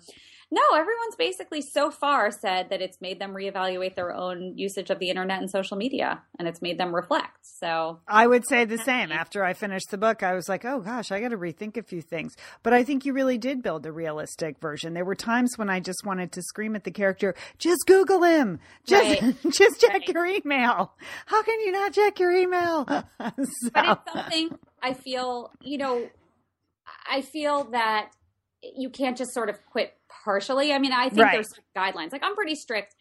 No, 0.52 0.62
everyone's 0.76 1.16
basically 1.18 1.62
so 1.74 1.90
far 1.92 2.30
said 2.32 2.70
that 2.70 2.82
it's 2.82 3.02
made 3.02 3.20
them 3.20 3.34
reevaluate 3.34 3.96
their 3.96 4.14
own 4.14 4.58
usage 4.58 4.90
of 4.90 5.00
the 5.00 5.10
internet 5.10 5.40
and 5.42 5.50
social 5.50 5.76
media, 5.76 6.22
and 6.38 6.48
it's 6.48 6.62
made 6.62 6.78
them 6.78 6.94
reflect. 6.96 7.38
So, 7.42 8.00
I 8.08 8.28
would 8.28 8.48
say 8.48 8.64
the 8.66 8.78
same. 8.78 9.12
After 9.12 9.44
I 9.44 9.54
finished 9.54 9.88
the 9.90 9.98
book, 9.98 10.22
I 10.24 10.34
was 10.34 10.48
like, 10.48 10.64
oh 10.64 10.80
gosh, 10.82 11.12
I 11.12 11.20
got 11.20 11.30
to 11.30 11.38
rethink 11.38 11.78
a 11.78 11.84
few 11.84 12.02
things. 12.02 12.36
But 12.64 12.74
I 12.74 12.84
think 12.84 13.06
you 13.06 13.14
really 13.14 13.38
did 13.38 13.64
build 13.64 13.86
a 13.86 13.92
realistic 13.92 14.60
version. 14.60 14.94
There 14.94 15.04
were 15.06 15.16
times 15.16 15.58
when 15.58 15.70
I 15.70 15.80
just 15.80 16.06
wanted 16.06 16.32
to 16.34 16.42
scream 16.44 16.76
at 16.76 16.84
the 16.84 16.92
character, 16.92 17.34
just 17.58 17.82
Google 17.88 18.24
him. 18.24 18.60
Just, 18.86 19.22
Right. 19.22 19.36
just 19.52 19.82
check 19.82 19.94
Right. 19.94 20.10
your 20.10 20.26
email. 20.26 20.94
How 21.26 21.42
can 21.44 21.60
you 21.62 21.72
not 21.72 21.94
check 21.94 22.20
your 22.20 22.32
email? 22.32 22.86
So- 22.88 23.04
but 23.74 24.00
it's 24.06 24.14
something 24.14 24.60
I 24.82 24.94
feel, 24.94 25.52
you 25.62 25.78
know, 25.80 26.08
I 27.10 27.22
feel 27.22 27.66
that 27.72 28.12
you 28.76 28.90
can't 28.90 29.18
just 29.18 29.34
sort 29.34 29.50
of 29.50 29.58
quit 29.72 29.94
partially. 30.24 30.74
I 30.74 30.80
mean, 30.80 30.92
I 30.94 31.10
think 31.10 31.22
Right. 31.24 31.34
there's 31.34 31.54
guidelines. 31.76 32.12
Like 32.12 32.24
I'm 32.24 32.36
pretty 32.36 32.56
strict 32.56 32.96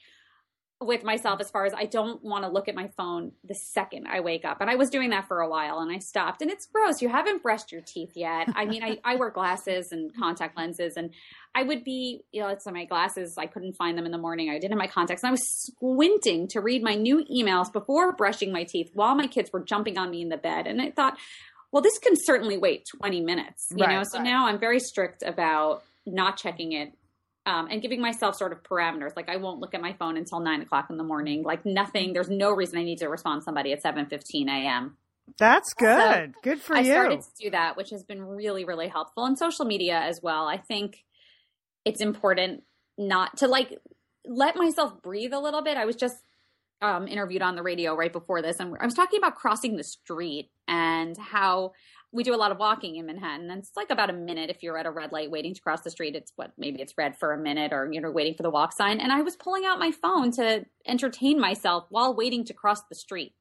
with 0.81 1.05
myself 1.05 1.40
as 1.40 1.50
far 1.50 1.64
as 1.64 1.72
I 1.72 1.87
don't 1.87 2.22
want 2.22 2.44
to 2.44 2.50
look 2.50 2.68
at 2.68 2.74
my 2.74 2.88
phone 2.96 3.33
the 3.44 3.55
second 3.55 4.07
I 4.07 4.20
wake 4.20 4.44
up. 4.44 4.61
And 4.61 4.68
I 4.68 4.74
was 4.74 4.90
doing 4.90 5.11
that 5.11 5.29
for 5.29 5.40
a 5.40 5.48
while 5.48 5.79
and 5.79 5.90
I 5.90 5.98
stopped. 5.98 6.42
And 6.42 6.50
it's 6.50 6.66
gross. 6.66 7.00
You 7.00 7.09
haven't 7.09 7.42
brushed 7.42 7.72
your 7.72 7.81
teeth 7.81 8.12
yet. 8.16 8.48
I 8.55 8.66
mean, 8.66 8.83
I, 8.83 8.98
I 9.05 9.14
wear 9.14 9.31
glasses 9.31 9.92
and 9.92 10.14
contact 10.14 10.59
lenses 10.59 10.96
and 10.96 11.14
I 11.55 11.62
would 11.62 11.85
be, 11.85 12.24
you 12.33 12.42
know, 12.42 12.48
it's 12.48 12.66
my 12.66 12.85
glasses. 12.85 13.37
I 13.38 13.46
couldn't 13.46 13.74
find 13.77 13.96
them 13.96 14.05
in 14.05 14.12
the 14.12 14.18
morning. 14.18 14.50
I 14.50 14.55
didn't 14.59 14.72
have 14.72 14.79
my 14.79 14.88
contacts 14.88 15.22
and 15.22 15.29
I 15.29 15.31
was 15.31 15.48
squinting 15.48 16.48
to 16.48 16.61
read 16.61 16.83
my 16.83 16.96
new 16.96 17.24
emails 17.33 17.72
before 17.72 18.12
brushing 18.12 18.53
my 18.53 18.64
teeth 18.64 18.90
while 18.94 19.14
my 19.14 19.29
kids 19.29 19.53
were 19.53 19.62
jumping 19.64 19.96
on 19.96 20.11
me 20.11 20.20
in 20.22 20.29
the 20.29 20.37
bed. 20.37 20.66
And 20.66 20.83
I 20.83 20.90
thought, 20.90 21.16
well, 21.75 21.83
this 21.83 21.99
can 21.99 22.13
certainly 22.15 22.57
wait 22.57 22.87
20 23.01 23.21
minutes, 23.23 23.67
you 23.75 23.85
Right, 23.85 23.97
know? 23.97 24.05
So 24.05 24.19
right. 24.19 24.25
now 24.25 24.47
I'm 24.47 24.61
very 24.61 24.79
strict 24.79 25.25
about 25.25 25.83
not 26.07 26.37
checking 26.37 26.71
it 26.71 26.93
um, 27.47 27.67
and 27.69 27.83
giving 27.83 28.01
myself 28.01 28.37
sort 28.37 28.53
of 28.53 28.63
parameters. 28.63 29.17
Like 29.17 29.29
I 29.29 29.39
won't 29.39 29.59
look 29.59 29.75
at 29.75 29.81
my 29.81 29.93
phone 29.95 30.17
until 30.17 30.39
nine 30.39 30.63
o'clock 30.63 30.87
in 30.89 30.99
the 30.99 31.03
morning. 31.03 31.43
Like 31.43 31.67
nothing. 31.67 32.13
There's 32.13 32.31
no 32.31 32.53
reason 32.53 32.79
I 32.79 32.85
need 32.85 32.99
to 32.99 33.09
respond 33.09 33.41
to 33.41 33.45
somebody 33.45 33.73
at 33.73 33.83
seven 33.83 34.07
fifteen 34.07 34.49
a.m. 34.49 34.97
That's 35.37 35.73
good. 35.75 36.35
good 36.45 36.61
for 36.61 36.77
I 36.77 36.81
you. 36.83 36.93
I 36.93 36.95
started 36.95 37.21
to 37.23 37.29
do 37.43 37.51
that, 37.51 37.77
which 37.77 37.91
has 37.91 38.05
been 38.05 38.23
really, 38.23 38.65
really 38.65 38.87
helpful. 38.87 39.25
And 39.25 39.37
social 39.37 39.65
media 39.65 39.99
as 39.99 40.21
well. 40.23 40.47
I 40.47 40.59
think 40.59 41.03
it's 41.85 42.01
important 42.01 42.63
not 42.97 43.39
to 43.39 43.49
like 43.49 43.77
let 44.25 44.55
myself 44.55 45.03
breathe 45.03 45.33
a 45.33 45.41
little 45.41 45.63
bit. 45.65 45.77
I 45.77 45.87
was 45.87 45.97
just 45.97 46.15
um, 46.85 47.09
interviewed 47.09 47.40
on 47.40 47.57
the 47.57 47.62
radio 47.62 47.97
right 47.97 48.12
before 48.12 48.42
this, 48.42 48.61
and 48.61 48.77
I 48.79 48.85
was 48.85 48.94
talking 48.94 49.18
about 49.18 49.37
crossing 49.37 49.77
the 49.77 49.85
street 49.85 50.51
and 50.68 51.16
how 51.16 51.73
we 52.12 52.23
do 52.23 52.35
a 52.35 52.37
lot 52.37 52.53
of 52.53 52.59
walking 52.59 52.97
in 52.97 53.07
Manhattan, 53.07 53.51
and 53.51 53.59
it's 53.59 53.73
like 53.75 53.90
about 53.90 54.11
a 54.11 54.12
minute 54.12 54.51
if 54.51 54.62
you're 54.62 54.79
at 54.79 54.87
a 54.87 54.90
red 54.90 55.11
light 55.11 55.31
waiting 55.31 55.55
to 55.55 55.61
cross 55.61 55.81
the 55.81 55.90
street. 55.90 56.14
It's 56.14 56.33
what 56.37 56.53
maybe 56.59 56.83
it's 56.83 56.94
red 56.99 57.16
for 57.18 57.33
a 57.33 57.38
minute, 57.38 57.73
or 57.73 57.90
you 57.90 58.01
know, 58.01 58.11
waiting 58.11 58.35
for 58.35 58.42
the 58.42 58.51
walk 58.51 58.73
sign. 58.73 59.01
And 59.01 59.11
I 59.11 59.23
was 59.23 59.35
pulling 59.35 59.64
out 59.64 59.79
my 59.79 59.90
phone 59.90 60.31
to 60.33 60.66
entertain 60.87 61.40
myself 61.40 61.87
while 61.88 62.14
waiting 62.14 62.44
to 62.44 62.55
cross 62.55 62.83
the 62.88 62.94
street. 62.94 63.35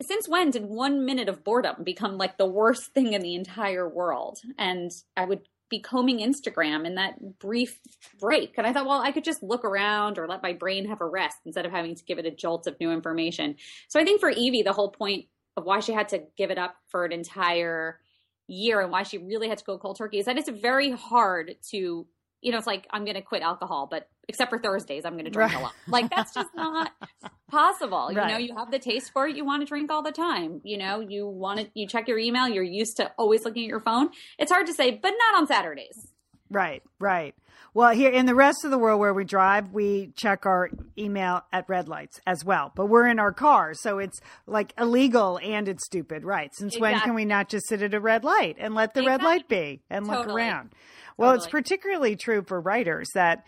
Since 0.00 0.28
when 0.28 0.50
did 0.50 0.64
one 0.64 1.04
minute 1.04 1.28
of 1.28 1.42
boredom 1.42 1.82
become 1.82 2.18
like 2.18 2.38
the 2.38 2.46
worst 2.46 2.94
thing 2.94 3.14
in 3.14 3.20
the 3.20 3.34
entire 3.34 3.88
world? 3.88 4.38
And 4.56 4.92
I 5.16 5.24
would 5.24 5.40
be 5.68 5.80
combing 5.80 6.18
Instagram 6.18 6.86
in 6.86 6.94
that 6.94 7.38
brief 7.38 7.78
break. 8.18 8.54
And 8.56 8.66
I 8.66 8.72
thought, 8.72 8.86
well, 8.86 9.00
I 9.00 9.12
could 9.12 9.24
just 9.24 9.42
look 9.42 9.64
around 9.64 10.18
or 10.18 10.26
let 10.26 10.42
my 10.42 10.52
brain 10.52 10.86
have 10.88 11.00
a 11.00 11.06
rest 11.06 11.38
instead 11.44 11.66
of 11.66 11.72
having 11.72 11.94
to 11.94 12.04
give 12.04 12.18
it 12.18 12.26
a 12.26 12.30
jolt 12.30 12.66
of 12.66 12.78
new 12.80 12.90
information. 12.90 13.56
So 13.88 14.00
I 14.00 14.04
think 14.04 14.20
for 14.20 14.30
Evie, 14.30 14.62
the 14.62 14.72
whole 14.72 14.90
point 14.90 15.26
of 15.56 15.64
why 15.64 15.80
she 15.80 15.92
had 15.92 16.08
to 16.10 16.22
give 16.36 16.50
it 16.50 16.58
up 16.58 16.76
for 16.88 17.04
an 17.04 17.12
entire 17.12 18.00
year 18.46 18.80
and 18.80 18.90
why 18.90 19.02
she 19.02 19.18
really 19.18 19.48
had 19.48 19.58
to 19.58 19.64
go 19.64 19.78
cold 19.78 19.98
turkey 19.98 20.18
is 20.18 20.26
that 20.26 20.38
it's 20.38 20.48
very 20.48 20.90
hard 20.90 21.56
to, 21.70 22.06
you 22.40 22.52
know, 22.52 22.58
it's 22.58 22.66
like 22.66 22.86
I'm 22.90 23.04
going 23.04 23.16
to 23.16 23.22
quit 23.22 23.42
alcohol, 23.42 23.88
but 23.90 24.08
except 24.28 24.50
for 24.50 24.58
Thursdays, 24.58 25.04
I'm 25.04 25.14
going 25.14 25.24
to 25.24 25.30
drink 25.30 25.52
Right. 25.52 25.60
a 25.60 25.64
lot. 25.64 25.74
Like 25.86 26.10
that's 26.10 26.32
just 26.34 26.50
not 26.54 26.92
possible. 27.50 28.12
You 28.12 28.18
know, 28.18 28.36
you 28.36 28.54
have 28.56 28.70
the 28.70 28.78
taste 28.78 29.10
for 29.12 29.26
it. 29.26 29.36
You 29.36 29.44
want 29.44 29.62
to 29.62 29.66
drink 29.66 29.90
all 29.90 30.02
the 30.02 30.12
time. 30.12 30.60
You 30.64 30.78
know, 30.78 31.00
you 31.00 31.26
want 31.26 31.60
to, 31.60 31.70
you 31.74 31.86
check 31.88 32.08
your 32.08 32.18
email. 32.18 32.46
You're 32.48 32.62
used 32.62 32.96
to 32.98 33.10
always 33.18 33.44
looking 33.44 33.64
at 33.64 33.68
your 33.68 33.80
phone. 33.80 34.10
It's 34.38 34.52
hard 34.52 34.66
to 34.66 34.74
say, 34.74 34.90
but 35.02 35.12
not 35.18 35.38
on 35.40 35.46
Saturdays. 35.46 36.08
Right, 36.50 36.82
right. 36.98 37.34
Well, 37.74 37.90
here 37.94 38.10
in 38.10 38.24
the 38.24 38.34
rest 38.34 38.64
of 38.64 38.70
the 38.70 38.78
world 38.78 38.98
where 38.98 39.12
we 39.12 39.24
drive, 39.24 39.72
we 39.72 40.12
check 40.16 40.46
our 40.46 40.70
email 40.96 41.42
at 41.52 41.68
red 41.68 41.88
lights 41.88 42.18
as 42.26 42.42
well. 42.44 42.72
But 42.74 42.86
we're 42.86 43.06
in 43.06 43.18
our 43.18 43.32
car, 43.32 43.74
so 43.74 43.98
it's 43.98 44.18
like 44.46 44.72
illegal 44.78 45.38
and 45.42 45.68
it's 45.68 45.84
stupid, 45.84 46.24
right? 46.24 46.50
Since 46.54 46.78
when 46.78 46.98
can 47.00 47.14
we 47.14 47.26
not 47.26 47.50
just 47.50 47.68
sit 47.68 47.82
at 47.82 47.92
a 47.92 48.00
red 48.00 48.24
light 48.24 48.56
and 48.58 48.74
let 48.74 48.94
the 48.94 49.02
red 49.02 49.22
light 49.22 49.46
be 49.48 49.82
and 49.90 50.06
look 50.06 50.26
around? 50.26 50.70
Well, 51.18 51.32
it's 51.32 51.46
particularly 51.46 52.16
true 52.16 52.42
for 52.42 52.60
writers 52.60 53.08
that 53.14 53.46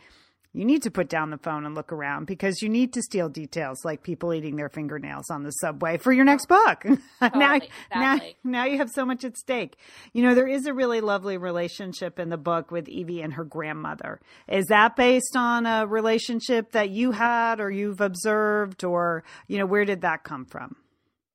you 0.53 0.65
need 0.65 0.83
to 0.83 0.91
put 0.91 1.09
down 1.09 1.31
the 1.31 1.39
phone 1.39 1.65
and 1.65 1.75
look 1.77 1.93
around 1.93 2.27
because 2.27 2.61
you 2.61 2.69
need 2.69 2.93
to 2.95 3.03
steal 3.03 3.29
details 3.29 3.85
like 3.85 4.03
people 4.03 4.35
eating 4.35 4.57
their 4.57 4.69
fingernails 4.69 5.31
on 5.31 5.45
the 5.45 5.51
subway 5.51 5.97
for 5.97 6.13
your 6.13 6.25
next 6.25 6.47
book. 6.47 6.83
Totally, 7.21 7.39
now, 7.41 7.55
exactly. 7.55 7.69
now, 7.93 8.19
now 8.63 8.65
you 8.65 8.79
have 8.79 8.91
so 8.91 9.05
much 9.05 9.25
at 9.25 9.37
stake. 9.37 9.77
You 10.13 10.23
know, 10.25 10.35
there 10.35 10.49
is 10.49 10.67
a 10.67 10.75
really 10.75 11.01
lovely 11.01 11.37
relationship 11.37 12.19
in 12.19 12.31
the 12.31 12.37
book 12.37 12.71
with 12.73 12.89
Evie 12.89 13.23
and 13.23 13.35
her 13.35 13.45
grandmother. 13.45 14.21
Is 14.49 14.67
that 14.67 14.97
based 14.97 15.37
on 15.37 15.67
a 15.67 15.87
relationship 15.87 16.73
that 16.73 16.91
you 16.91 17.13
had 17.13 17.61
or 17.61 17.71
you've 17.71 18.01
observed 18.01 18.83
or, 18.83 19.23
you 19.47 19.59
know, 19.59 19.67
where 19.67 19.85
did 19.85 20.01
that 20.01 20.25
come 20.25 20.45
from? 20.47 20.75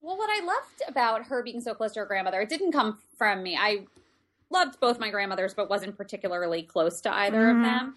Well, 0.01 0.17
what 0.17 0.29
I 0.29 0.45
loved 0.45 0.83
about 0.89 1.25
her 1.27 1.41
being 1.41 1.61
so 1.61 1.73
close 1.73 1.93
to 1.93 2.01
her 2.01 2.05
grandmother, 2.05 2.41
it 2.41 2.49
didn't 2.49 2.73
come 2.73 2.99
from 3.17 3.41
me. 3.41 3.57
I 3.59 3.85
loved 4.51 4.79
both 4.79 4.99
my 4.99 5.09
grandmothers, 5.09 5.53
but 5.55 5.69
wasn't 5.69 5.97
particularly 5.97 6.63
close 6.63 7.01
to 7.01 7.11
either 7.13 7.39
Mhm. 7.45 7.57
of 7.57 7.63
them. 7.63 7.95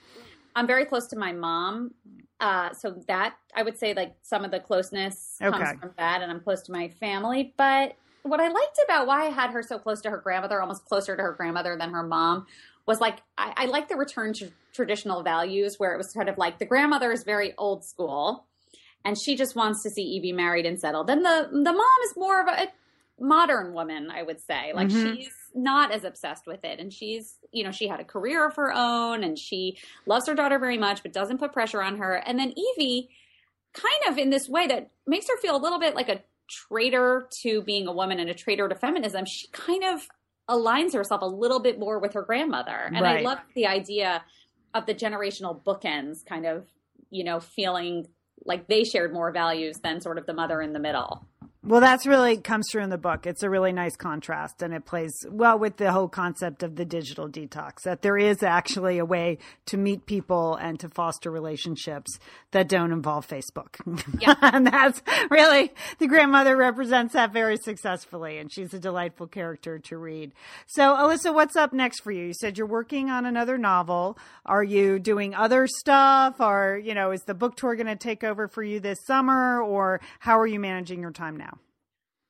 I'm 0.55 0.67
very 0.67 0.85
close 0.85 1.07
to 1.09 1.17
my 1.17 1.33
mom. 1.33 1.93
Uh, 2.41 2.73
so 2.73 2.95
that 3.09 3.35
I 3.55 3.63
would 3.65 3.79
say 3.79 3.95
like 3.95 4.15
some 4.23 4.45
of 4.45 4.53
the 4.53 4.61
closeness 4.61 5.39
Okay. 5.43 5.57
comes 5.57 5.81
from 5.81 5.91
that, 5.99 6.23
and 6.23 6.31
I'm 6.31 6.41
close 6.41 6.63
to 6.63 6.73
my 6.73 6.89
family. 7.01 7.53
But 7.57 7.97
what 8.23 8.39
I 8.41 8.49
liked 8.49 8.79
about 8.85 9.07
why 9.09 9.27
I 9.27 9.31
had 9.31 9.51
her 9.51 9.63
so 9.63 9.79
close 9.79 10.01
to 10.03 10.11
her 10.11 10.19
grandmother, 10.19 10.61
almost 10.61 10.85
closer 10.85 11.17
to 11.17 11.23
her 11.23 11.33
grandmother 11.33 11.77
than 11.77 11.91
her 11.91 12.05
mom, 12.05 12.47
was 12.87 13.01
like 13.01 13.19
I, 13.37 13.55
I 13.57 13.65
like 13.67 13.89
the 13.89 13.97
return 13.97 14.33
to 14.35 14.53
traditional 14.73 15.23
values 15.25 15.77
where 15.79 15.95
it 15.95 15.97
was 15.99 16.13
sort 16.13 16.29
of 16.29 16.39
like 16.39 16.59
the 16.61 16.67
grandmother 16.67 17.11
is 17.11 17.25
very 17.25 17.55
old 17.59 17.85
school, 17.85 18.47
and 19.05 19.17
she 19.21 19.35
just 19.35 19.57
wants 19.57 19.83
to 19.83 19.91
see 19.91 20.03
Evie 20.03 20.33
married 20.33 20.65
and 20.67 20.79
settled. 20.79 21.11
And 21.11 21.25
the 21.25 21.49
the 21.51 21.73
mom 21.73 21.99
is 22.05 22.17
more 22.17 22.41
of 22.41 22.47
a, 22.49 22.69
modern 23.21 23.73
woman, 23.73 24.11
I 24.13 24.23
would 24.23 24.41
say. 24.41 24.73
Like 24.73 24.89
Mhm. 24.91 25.17
she's 25.17 25.35
not 25.55 25.93
as 25.93 26.05
obsessed 26.05 26.47
with 26.47 26.65
it, 26.65 26.81
and 26.81 26.93
she's 26.93 27.37
you 27.53 27.65
know 27.65 27.71
she 27.71 27.89
had 27.89 28.01
a 28.01 28.05
career 28.05 28.47
of 28.47 28.57
her 28.57 28.73
own, 28.73 29.25
and 29.25 29.39
she 29.39 29.79
loves 30.07 30.27
her 30.27 30.35
daughter 30.35 30.59
very 30.59 30.79
much, 30.79 31.03
but 31.03 31.13
doesn't 31.13 31.39
put 31.39 31.53
pressure 31.53 31.83
on 31.83 31.99
her. 31.99 32.15
And 32.15 32.39
then 32.39 32.53
Evie, 32.57 33.09
kind 33.73 34.03
of 34.09 34.19
in 34.19 34.31
this 34.31 34.49
way 34.49 34.67
that 34.67 34.91
makes 35.07 35.29
her 35.29 35.37
feel 35.39 35.57
a 35.57 35.63
little 35.63 35.79
bit 35.79 35.95
like 35.95 36.09
a 36.09 36.23
traitor 36.49 37.29
to 37.43 37.63
being 37.63 37.87
a 37.87 37.93
woman 37.93 38.19
and 38.19 38.31
a 38.31 38.35
traitor 38.35 38.69
to 38.69 38.75
feminism. 38.75 39.25
She 39.27 39.49
kind 39.49 39.85
of 39.85 40.09
aligns 40.49 40.95
herself 40.95 41.21
a 41.21 41.27
little 41.27 41.61
bit 41.61 41.79
more 41.79 41.99
with 41.99 42.15
her 42.15 42.23
grandmother, 42.23 42.77
and 42.77 43.01
Right. 43.01 43.21
I 43.21 43.23
love 43.23 43.39
the 43.55 43.67
idea 43.67 44.23
of 44.75 44.87
the 44.87 44.95
generational 44.95 45.63
bookends, 45.63 46.25
kind 46.25 46.47
of 46.47 46.67
you 47.11 47.25
know 47.25 47.41
feeling 47.41 48.07
like 48.45 48.69
they 48.69 48.85
shared 48.85 49.13
more 49.13 49.31
values 49.33 49.79
than 49.83 50.01
sort 50.01 50.17
of 50.17 50.25
the 50.27 50.33
mother 50.33 50.63
in 50.63 50.73
the 50.73 50.79
middle. 50.79 51.27
Well, 51.69 51.83
that's 51.83 52.07
really 52.07 52.39
comes 52.39 52.67
through 52.73 52.85
in 52.85 52.89
the 52.89 52.97
book. 52.97 53.27
It's 53.27 53.43
a 53.43 53.51
really 53.51 53.73
nice 53.73 53.95
contrast, 53.95 54.63
and 54.63 54.73
it 54.73 54.87
plays 54.87 55.13
well 55.29 55.59
with 55.59 55.77
the 55.77 55.93
whole 55.93 56.09
concept 56.09 56.63
of 56.63 56.77
the 56.77 56.87
digital 56.87 57.29
detox. 57.29 57.83
That 57.83 58.01
there 58.01 58.17
is 58.17 58.43
actually 58.43 58.97
a 58.97 59.05
way 59.05 59.37
to 59.67 59.77
meet 59.77 60.07
people 60.07 60.55
and 60.55 60.81
to 60.81 60.89
foster 60.89 61.31
relationships 61.31 62.19
that 62.53 62.71
don't 62.71 62.91
involve 62.91 63.29
Facebook. 63.29 63.77
Yeah. 64.19 64.35
and 64.41 64.67
that's 64.67 65.03
really 65.31 65.71
the 65.99 66.07
grandmother 66.07 66.57
represents 66.57 67.13
that 67.13 67.35
very 67.35 67.59
successfully, 67.59 68.39
and 68.39 68.51
she's 68.51 68.73
a 68.73 68.79
delightful 68.79 69.27
character 69.27 69.79
to 69.79 69.99
read. 69.99 70.33
So, 70.69 70.95
Elyssa, 70.95 71.35
what's 71.35 71.55
up 71.55 71.75
next 71.75 72.01
for 72.01 72.11
you? 72.11 72.29
You 72.29 72.33
said 72.33 72.57
you're 72.57 72.67
working 72.67 73.11
on 73.11 73.27
another 73.27 73.59
novel. 73.59 74.17
Are 74.47 74.65
you 74.65 74.99
doing 74.99 75.35
other 75.35 75.67
stuff, 75.67 76.37
or 76.41 76.81
you 76.83 76.95
know, 76.95 77.11
is 77.11 77.25
the 77.25 77.35
book 77.35 77.57
tour 77.57 77.77
going 77.77 77.89
to 77.89 77.97
take 77.97 78.25
over 78.25 78.49
for 78.49 78.63
you 78.63 78.81
this 78.81 79.05
summer, 79.05 79.61
or 79.61 80.01
how 80.19 80.39
are 80.39 80.47
you 80.47 80.61
managing 80.61 81.03
your 81.03 81.13
time 81.13 81.37
now? 81.37 81.58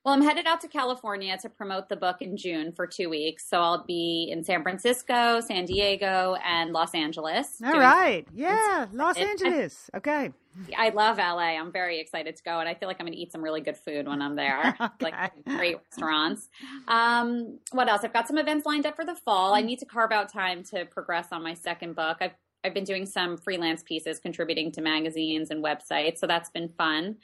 Well, 0.05 0.13
I'm 0.13 0.21
headed 0.21 0.45
out 0.47 0.61
to 0.61 0.69
California 0.69 1.37
to 1.41 1.49
promote 1.49 1.89
the 1.89 1.97
book 1.97 2.21
in 2.21 2.37
June 2.37 2.71
for 2.71 2.87
two 2.87 3.09
weeks. 3.09 3.49
So 3.49 3.59
I'll 3.59 3.83
be 3.83 4.29
in 4.31 4.45
San 4.45 4.63
Francisco, 4.63 5.41
San 5.41 5.65
Diego, 5.65 6.37
and 6.45 6.71
Los 6.71 6.95
Angeles. 6.95 7.61
All 7.63 7.77
right. 7.77 8.25
Yeah. 8.33 8.87
Los 8.93 9.17
it- 9.17 9.27
Angeles. 9.27 9.89
Okay. 9.95 10.31
I 10.77 10.89
love 10.89 11.17
LA. 11.17 11.57
I'm 11.57 11.71
very 11.71 11.99
excited 11.99 12.35
to 12.35 12.43
go, 12.43 12.59
and 12.59 12.67
I 12.67 12.73
feel 12.73 12.87
like 12.87 12.97
I'm 12.99 13.05
going 13.05 13.13
to 13.13 13.19
eat 13.19 13.31
some 13.31 13.41
really 13.41 13.61
good 13.61 13.77
food 13.77 14.07
when 14.07 14.21
I'm 14.21 14.35
there, 14.35 14.75
like 15.01 15.13
great 15.45 15.77
restaurants. 15.77 16.49
Um, 16.87 17.59
what 17.71 17.87
else? 17.87 18.01
I've 18.03 18.13
got 18.13 18.27
some 18.27 18.37
events 18.37 18.65
lined 18.65 18.85
up 18.85 18.95
for 18.95 19.05
the 19.05 19.15
fall. 19.15 19.53
I 19.53 19.61
need 19.61 19.79
to 19.79 19.85
carve 19.85 20.11
out 20.11 20.31
time 20.31 20.63
to 20.65 20.85
progress 20.85 21.27
on 21.31 21.43
my 21.43 21.53
second 21.53 21.95
book. 21.95 22.17
I've 22.19 22.33
I've 22.63 22.73
been 22.73 22.83
doing 22.83 23.05
some 23.05 23.37
freelance 23.37 23.83
pieces, 23.83 24.19
contributing 24.19 24.71
to 24.73 24.81
magazines 24.81 25.49
and 25.49 25.63
websites, 25.63 26.17
so 26.17 26.27
that's 26.27 26.49
been 26.49 26.69
fun. 26.69 27.17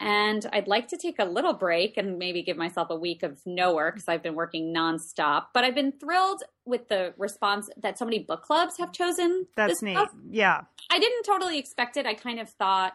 And 0.00 0.44
I'd 0.52 0.66
like 0.66 0.88
to 0.88 0.96
take 0.96 1.18
a 1.18 1.24
little 1.24 1.54
break 1.54 1.96
and 1.96 2.18
maybe 2.18 2.42
give 2.42 2.56
myself 2.56 2.88
a 2.90 2.96
week 2.96 3.22
of 3.22 3.40
no 3.46 3.74
work 3.74 3.94
because 3.94 4.08
I've 4.08 4.22
been 4.22 4.34
working 4.34 4.74
nonstop. 4.74 5.46
But 5.54 5.64
I've 5.64 5.74
been 5.74 5.92
thrilled 5.92 6.42
with 6.66 6.88
the 6.88 7.14
response 7.16 7.70
that 7.80 7.98
so 7.98 8.04
many 8.04 8.18
book 8.18 8.42
clubs 8.42 8.74
have 8.78 8.92
chosen. 8.92 9.46
That's 9.56 9.74
this 9.74 9.82
neat. 9.82 9.94
book. 9.94 10.10
Yeah. 10.30 10.62
I 10.90 10.98
didn't 10.98 11.22
totally 11.24 11.58
expect 11.58 11.96
it. 11.96 12.06
I 12.06 12.14
kind 12.14 12.40
of 12.40 12.50
thought 12.50 12.94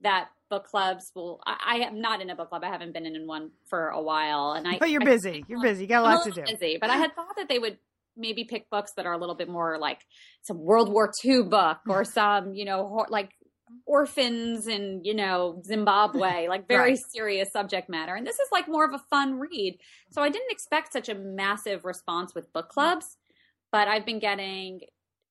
that 0.00 0.30
book 0.48 0.64
clubs 0.64 1.12
will. 1.14 1.40
I, 1.46 1.56
I 1.82 1.86
am 1.86 2.00
not 2.00 2.20
in 2.22 2.30
a 2.30 2.34
book 2.34 2.48
club. 2.48 2.64
I 2.64 2.68
haven't 2.68 2.92
been 2.92 3.06
in 3.06 3.26
one 3.26 3.50
for 3.68 3.88
a 3.88 4.02
while, 4.02 4.52
and 4.52 4.66
I. 4.66 4.76
But 4.80 4.90
you're 4.90 5.02
I- 5.02 5.06
busy. 5.06 5.44
You're 5.46 5.62
busy. 5.62 5.82
You 5.82 5.88
got 5.88 6.00
a 6.00 6.14
lot 6.14 6.24
to 6.24 6.30
do. 6.30 6.42
Busy, 6.42 6.78
but 6.80 6.90
I 6.90 6.96
had 6.96 7.14
thought 7.14 7.36
that 7.36 7.48
they 7.48 7.58
would 7.58 7.78
maybe 8.16 8.44
pick 8.44 8.68
books 8.70 8.92
that 8.96 9.06
are 9.06 9.12
a 9.12 9.18
little 9.18 9.34
bit 9.34 9.48
more 9.48 9.78
like 9.78 10.00
some 10.42 10.58
World 10.58 10.92
War 10.92 11.10
II 11.24 11.44
book 11.44 11.78
or 11.88 12.04
some, 12.18 12.54
you 12.54 12.64
know, 12.64 13.06
like 13.08 13.30
orphans 13.86 14.66
in 14.66 15.00
you 15.04 15.14
know 15.14 15.60
Zimbabwe, 15.64 16.48
like 16.54 16.68
very 16.68 16.90
Right. 16.90 16.98
serious 16.98 17.52
subject 17.52 17.88
matter. 17.88 18.14
And 18.14 18.26
this 18.26 18.38
is 18.38 18.48
like 18.52 18.68
more 18.68 18.84
of 18.84 18.94
a 18.94 19.02
fun 19.10 19.38
read. 19.38 19.78
So 20.10 20.22
I 20.22 20.28
didn't 20.28 20.50
expect 20.50 20.92
such 20.92 21.08
a 21.08 21.14
massive 21.14 21.84
response 21.84 22.34
with 22.34 22.52
book 22.52 22.66
mm-hmm. 22.66 22.74
clubs, 22.74 23.16
but 23.72 23.88
I've 23.88 24.06
been 24.06 24.18
getting 24.18 24.80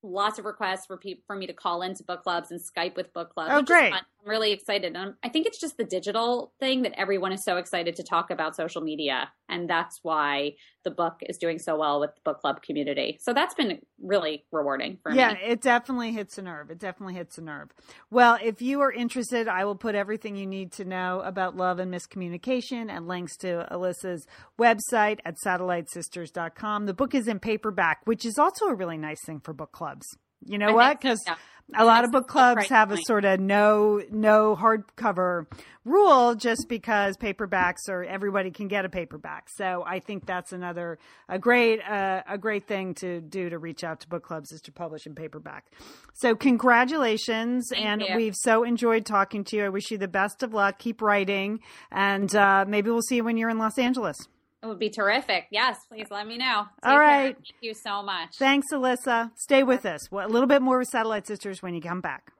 lots 0.01 0.39
of 0.39 0.45
requests 0.45 0.85
for 0.85 0.97
people 0.97 1.23
for 1.27 1.35
me 1.35 1.47
to 1.47 1.53
call 1.53 1.81
into 1.81 2.03
book 2.03 2.23
clubs 2.23 2.51
and 2.51 2.59
Skype 2.59 2.95
with 2.95 3.13
book 3.13 3.33
clubs. 3.33 3.51
Oh, 3.53 3.61
great. 3.61 3.93
I'm 4.21 4.29
really 4.29 4.51
excited. 4.51 4.95
And 4.95 5.15
I 5.23 5.29
think 5.29 5.45
it's 5.47 5.59
just 5.59 5.77
the 5.77 5.83
digital 5.83 6.53
thing 6.59 6.81
that 6.81 6.93
everyone 6.97 7.31
is 7.31 7.43
so 7.43 7.57
excited 7.57 7.95
to 7.95 8.03
talk 8.03 8.31
about 8.31 8.55
social 8.55 8.81
media. 8.81 9.29
And 9.47 9.69
that's 9.69 9.99
why 10.03 10.55
the 10.83 10.91
book 10.91 11.19
is 11.21 11.37
doing 11.37 11.59
so 11.59 11.77
well 11.77 11.99
with 11.99 12.13
the 12.15 12.21
book 12.23 12.39
club 12.39 12.61
community. 12.61 13.17
So 13.21 13.33
that's 13.33 13.53
been 13.53 13.79
really 14.01 14.45
rewarding 14.51 14.97
for 15.01 15.11
Yeah, 15.11 15.33
me. 15.33 15.39
Yeah, 15.41 15.51
it 15.51 15.61
definitely 15.61 16.11
hits 16.11 16.37
a 16.37 16.41
nerve. 16.41 16.69
It 16.69 16.79
definitely 16.79 17.15
hits 17.15 17.37
a 17.37 17.41
nerve. 17.41 17.69
Well, 18.11 18.37
if 18.43 18.61
you 18.61 18.81
are 18.81 18.91
interested, 18.91 19.47
I 19.47 19.65
will 19.65 19.75
put 19.75 19.95
everything 19.95 20.35
you 20.35 20.45
need 20.45 20.71
to 20.73 20.85
know 20.85 21.21
about 21.21 21.55
love 21.55 21.79
and 21.79 21.93
miscommunication 21.93 22.89
and 22.89 23.07
links 23.07 23.37
to 23.37 23.67
Elyssa's 23.71 24.27
website 24.59 25.19
at 25.25 25.35
satellitesisters.com. 25.45 26.85
The 26.85 26.93
book 26.93 27.15
is 27.15 27.27
in 27.27 27.39
paperback, 27.39 28.01
which 28.05 28.25
is 28.25 28.37
also 28.37 28.65
a 28.65 28.75
really 28.75 28.97
nice 28.97 29.23
thing 29.25 29.39
for 29.39 29.53
book 29.53 29.71
clubs. 29.71 30.05
You 30.45 30.57
know 30.57 30.69
I 30.69 30.73
what? 30.73 31.01
Because 31.01 31.21
yeah. 31.27 31.35
A 31.75 31.85
lot 31.85 32.03
of 32.03 32.11
book 32.11 32.27
clubs 32.27 32.67
have 32.67 32.91
a 32.91 32.97
sort 33.05 33.25
of 33.25 33.39
no 33.39 34.01
no 34.11 34.55
hardcover 34.55 35.45
rule 35.85 36.35
just 36.35 36.67
because 36.67 37.17
paperbacks 37.17 37.87
or 37.87 38.03
everybody 38.03 38.51
can 38.51 38.67
get 38.67 38.85
a 38.85 38.89
paperback. 38.89 39.49
So 39.49 39.83
I 39.85 39.99
think 39.99 40.25
that's 40.25 40.51
another 40.51 40.99
a 41.27 41.39
great 41.39 41.81
uh, 41.81 42.23
a 42.27 42.37
great 42.37 42.67
thing 42.67 42.93
to 42.95 43.21
do 43.21 43.49
to 43.49 43.57
reach 43.57 43.83
out 43.83 43.99
to 44.01 44.07
book 44.07 44.23
clubs 44.23 44.51
is 44.51 44.61
to 44.61 44.71
publish 44.71 45.05
in 45.05 45.15
paperback. 45.15 45.65
So 46.13 46.35
congratulations, 46.35 47.69
Thank 47.71 47.85
and 47.85 48.01
you. 48.01 48.15
we've 48.15 48.35
so 48.35 48.63
enjoyed 48.63 49.05
talking 49.05 49.43
to 49.45 49.57
you. 49.57 49.65
I 49.65 49.69
wish 49.69 49.91
you 49.91 49.97
the 49.97 50.07
best 50.07 50.43
of 50.43 50.53
luck. 50.53 50.79
Keep 50.79 51.01
writing, 51.01 51.59
and 51.91 52.33
uh, 52.35 52.65
maybe 52.67 52.89
we'll 52.89 53.01
see 53.01 53.17
you 53.17 53.23
when 53.23 53.37
you're 53.37 53.49
in 53.49 53.57
Los 53.57 53.77
Angeles. 53.77 54.17
It 54.61 54.65
would 54.65 54.79
be 54.79 54.89
terrific. 54.89 55.47
Yes, 55.51 55.77
please 55.89 56.07
let 56.11 56.27
me 56.27 56.37
know. 56.37 56.65
All 56.83 56.97
Take 56.97 57.07
care. 57.09 57.23
Thank 57.33 57.37
you 57.61 57.73
so 57.73 58.03
much. 58.03 58.35
Thanks, 58.35 58.67
Elyssa. 58.73 59.31
Stay 59.35 59.63
with 59.63 59.85
us. 59.85 60.11
Well, 60.11 60.27
a 60.27 60.29
little 60.29 60.47
bit 60.47 60.61
more 60.61 60.79
with 60.79 60.89
Satellite 60.89 61.27
Sisters 61.27 61.63
when 61.63 61.73
you 61.73 61.81
come 61.81 62.01
back. 62.01 62.33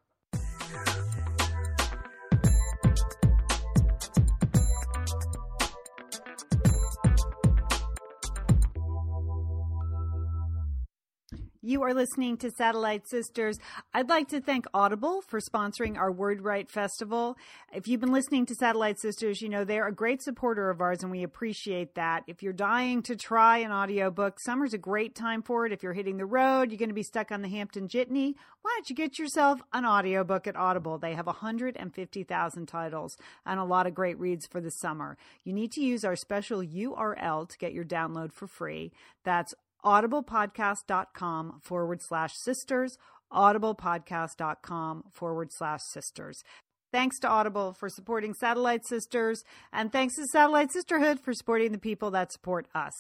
You 11.69 11.83
are 11.83 11.93
listening 11.93 12.35
to 12.37 12.49
Satellite 12.49 13.07
Sisters. 13.07 13.59
I'd 13.93 14.09
like 14.09 14.29
to 14.29 14.41
thank 14.41 14.65
Audible 14.73 15.21
for 15.21 15.39
sponsoring 15.39 15.99
our 15.99 16.11
Word 16.11 16.41
Write 16.41 16.71
Festival. 16.71 17.37
If 17.71 17.87
you've 17.87 18.01
been 18.01 18.11
listening 18.11 18.47
to 18.47 18.55
Satellite 18.55 18.97
Sisters, 18.99 19.39
you 19.39 19.49
know 19.49 19.63
they're 19.63 19.87
a 19.87 19.93
great 19.93 20.23
supporter 20.23 20.71
of 20.71 20.81
ours 20.81 21.03
and 21.03 21.11
we 21.11 21.21
appreciate 21.21 21.93
that. 21.93 22.23
If 22.25 22.41
you're 22.41 22.53
dying 22.53 23.03
to 23.03 23.15
try 23.15 23.59
an 23.59 23.71
audiobook, 23.71 24.39
summer's 24.39 24.73
a 24.73 24.79
great 24.79 25.13
time 25.13 25.43
for 25.43 25.67
it. 25.67 25.71
If 25.71 25.83
you're 25.83 25.93
hitting 25.93 26.17
the 26.17 26.25
road, 26.25 26.71
you're 26.71 26.79
going 26.79 26.89
to 26.89 26.95
be 26.95 27.03
stuck 27.03 27.31
on 27.31 27.43
the 27.43 27.49
Hampton 27.49 27.87
Jitney, 27.87 28.33
why 28.61 28.71
don't 28.75 28.89
you 28.89 28.95
get 28.95 29.19
yourself 29.19 29.61
an 29.71 29.85
audiobook 29.85 30.47
at 30.47 30.55
Audible? 30.55 30.97
They 30.97 31.13
have 31.13 31.27
150,000 31.27 32.65
titles 32.65 33.15
and 33.45 33.59
a 33.59 33.63
lot 33.63 33.87
of 33.87 33.93
great 33.93 34.19
reads 34.19 34.47
for 34.47 34.59
the 34.59 34.71
summer. 34.71 35.17
You 35.43 35.53
need 35.53 35.71
to 35.73 35.81
use 35.81 36.03
our 36.03 36.15
special 36.15 36.61
URL 36.61 37.47
to 37.47 37.57
get 37.57 37.73
your 37.73 37.85
download 37.85 38.33
for 38.33 38.47
free. 38.47 38.91
That's 39.23 39.53
audiblepodcast.com 39.83 41.59
forward 41.63 42.01
slash 42.01 42.33
sisters, 42.35 42.97
audiblepodcast.com 43.31 45.03
forward 45.11 45.49
slash 45.51 45.81
sisters. 45.93 46.43
Thanks 46.91 47.19
to 47.19 47.29
Audible 47.29 47.73
for 47.73 47.87
supporting 47.87 48.33
Satellite 48.33 48.83
Sisters, 48.87 49.43
and 49.71 49.91
thanks 49.91 50.15
to 50.15 50.25
Satellite 50.25 50.71
Sisterhood 50.71 51.19
for 51.19 51.33
supporting 51.33 51.71
the 51.71 51.77
people 51.77 52.09
that 52.11 52.31
support 52.31 52.67
us. 52.73 52.93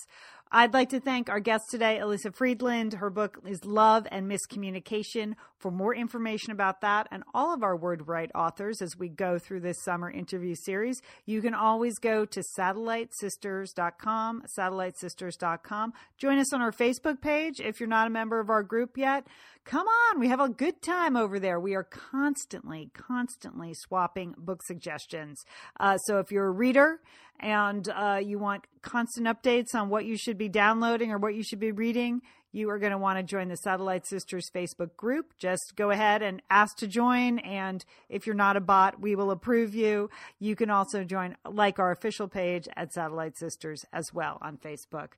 I'd 0.51 0.73
like 0.73 0.89
to 0.89 0.99
thank 0.99 1.29
our 1.29 1.39
guest 1.39 1.65
today, 1.69 1.99
Elyssa 2.01 2.33
Friedland. 2.33 2.93
Her 2.93 3.11
book 3.11 3.37
is 3.45 3.65
Love 3.65 4.07
and 4.09 4.27
Miss 4.27 4.47
Communication. 4.47 5.35
For 5.59 5.69
more 5.69 5.93
information 5.93 6.51
about 6.51 6.81
that 6.81 7.07
and 7.11 7.23
all 7.35 7.53
of 7.53 7.61
our 7.61 7.75
Word 7.75 8.07
Write 8.07 8.31
authors 8.33 8.81
as 8.81 8.97
we 8.97 9.09
go 9.09 9.37
through 9.37 9.59
this 9.59 9.83
summer 9.83 10.09
interview 10.09 10.55
series, 10.55 11.03
you 11.27 11.43
can 11.43 11.53
always 11.53 11.99
go 11.99 12.25
to 12.25 12.41
satellitesisters.com, 12.57 14.43
satellitesisters.com. 14.57 15.93
Join 16.17 16.39
us 16.39 16.51
on 16.51 16.61
our 16.61 16.71
Facebook 16.71 17.21
page 17.21 17.59
if 17.59 17.79
you're 17.79 17.87
not 17.87 18.07
a 18.07 18.09
member 18.09 18.39
of 18.39 18.49
our 18.49 18.63
group 18.63 18.97
yet. 18.97 19.27
Come 19.65 19.85
on, 19.85 20.19
we 20.19 20.29
have 20.29 20.39
a 20.39 20.49
good 20.49 20.81
time 20.81 21.15
over 21.15 21.39
there. 21.39 21.59
We 21.59 21.75
are 21.75 21.83
constantly, 21.83 22.89
constantly 22.95 23.75
swapping 23.75 24.33
book 24.35 24.63
suggestions. 24.63 25.45
Uh, 25.79 25.97
so 25.97 26.17
if 26.17 26.31
you're 26.31 26.47
a 26.47 26.51
reader 26.51 27.01
and 27.39 27.87
uh, 27.89 28.19
you 28.23 28.39
want 28.39 28.65
constant 28.81 29.27
updates 29.27 29.73
on 29.73 29.89
what 29.89 30.05
you 30.05 30.17
should 30.17 30.37
be 30.37 30.49
downloading 30.49 31.11
or 31.11 31.17
what 31.17 31.35
you 31.35 31.43
should 31.43 31.59
be 31.59 31.71
reading, 31.71 32.21
you 32.51 32.69
are 32.69 32.79
going 32.79 32.91
to 32.91 32.97
want 32.97 33.19
to 33.19 33.23
join 33.23 33.49
the 33.49 33.57
Satellite 33.57 34.07
Sisters 34.07 34.49
Facebook 34.53 34.95
group. 34.95 35.33
Just 35.37 35.73
go 35.75 35.91
ahead 35.91 36.21
and 36.23 36.41
ask 36.49 36.77
to 36.77 36.87
join. 36.87 37.39
And 37.39 37.85
if 38.09 38.25
you're 38.25 38.35
not 38.35 38.57
a 38.57 38.61
bot, 38.61 38.99
we 38.99 39.15
will 39.15 39.31
approve 39.31 39.75
you. 39.75 40.09
You 40.39 40.55
can 40.55 40.69
also 40.69 41.03
join, 41.03 41.35
like 41.47 41.77
our 41.77 41.91
official 41.91 42.27
page 42.27 42.67
at 42.75 42.91
Satellite 42.91 43.37
Sisters 43.37 43.85
as 43.93 44.05
well 44.13 44.39
on 44.41 44.57
Facebook. 44.57 45.09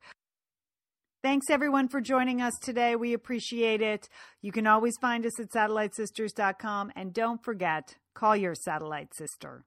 Thanks 1.23 1.51
everyone 1.51 1.87
for 1.87 2.01
joining 2.01 2.41
us 2.41 2.53
today. 2.61 2.95
We 2.95 3.13
appreciate 3.13 3.81
it. 3.81 4.09
You 4.41 4.51
can 4.51 4.65
always 4.65 4.97
find 4.99 5.25
us 5.25 5.39
at 5.39 5.51
satellitesisters.com 5.51 6.91
and 6.95 7.13
don't 7.13 7.43
forget, 7.43 7.95
call 8.15 8.35
your 8.35 8.55
satellite 8.55 9.13
sister. 9.13 9.63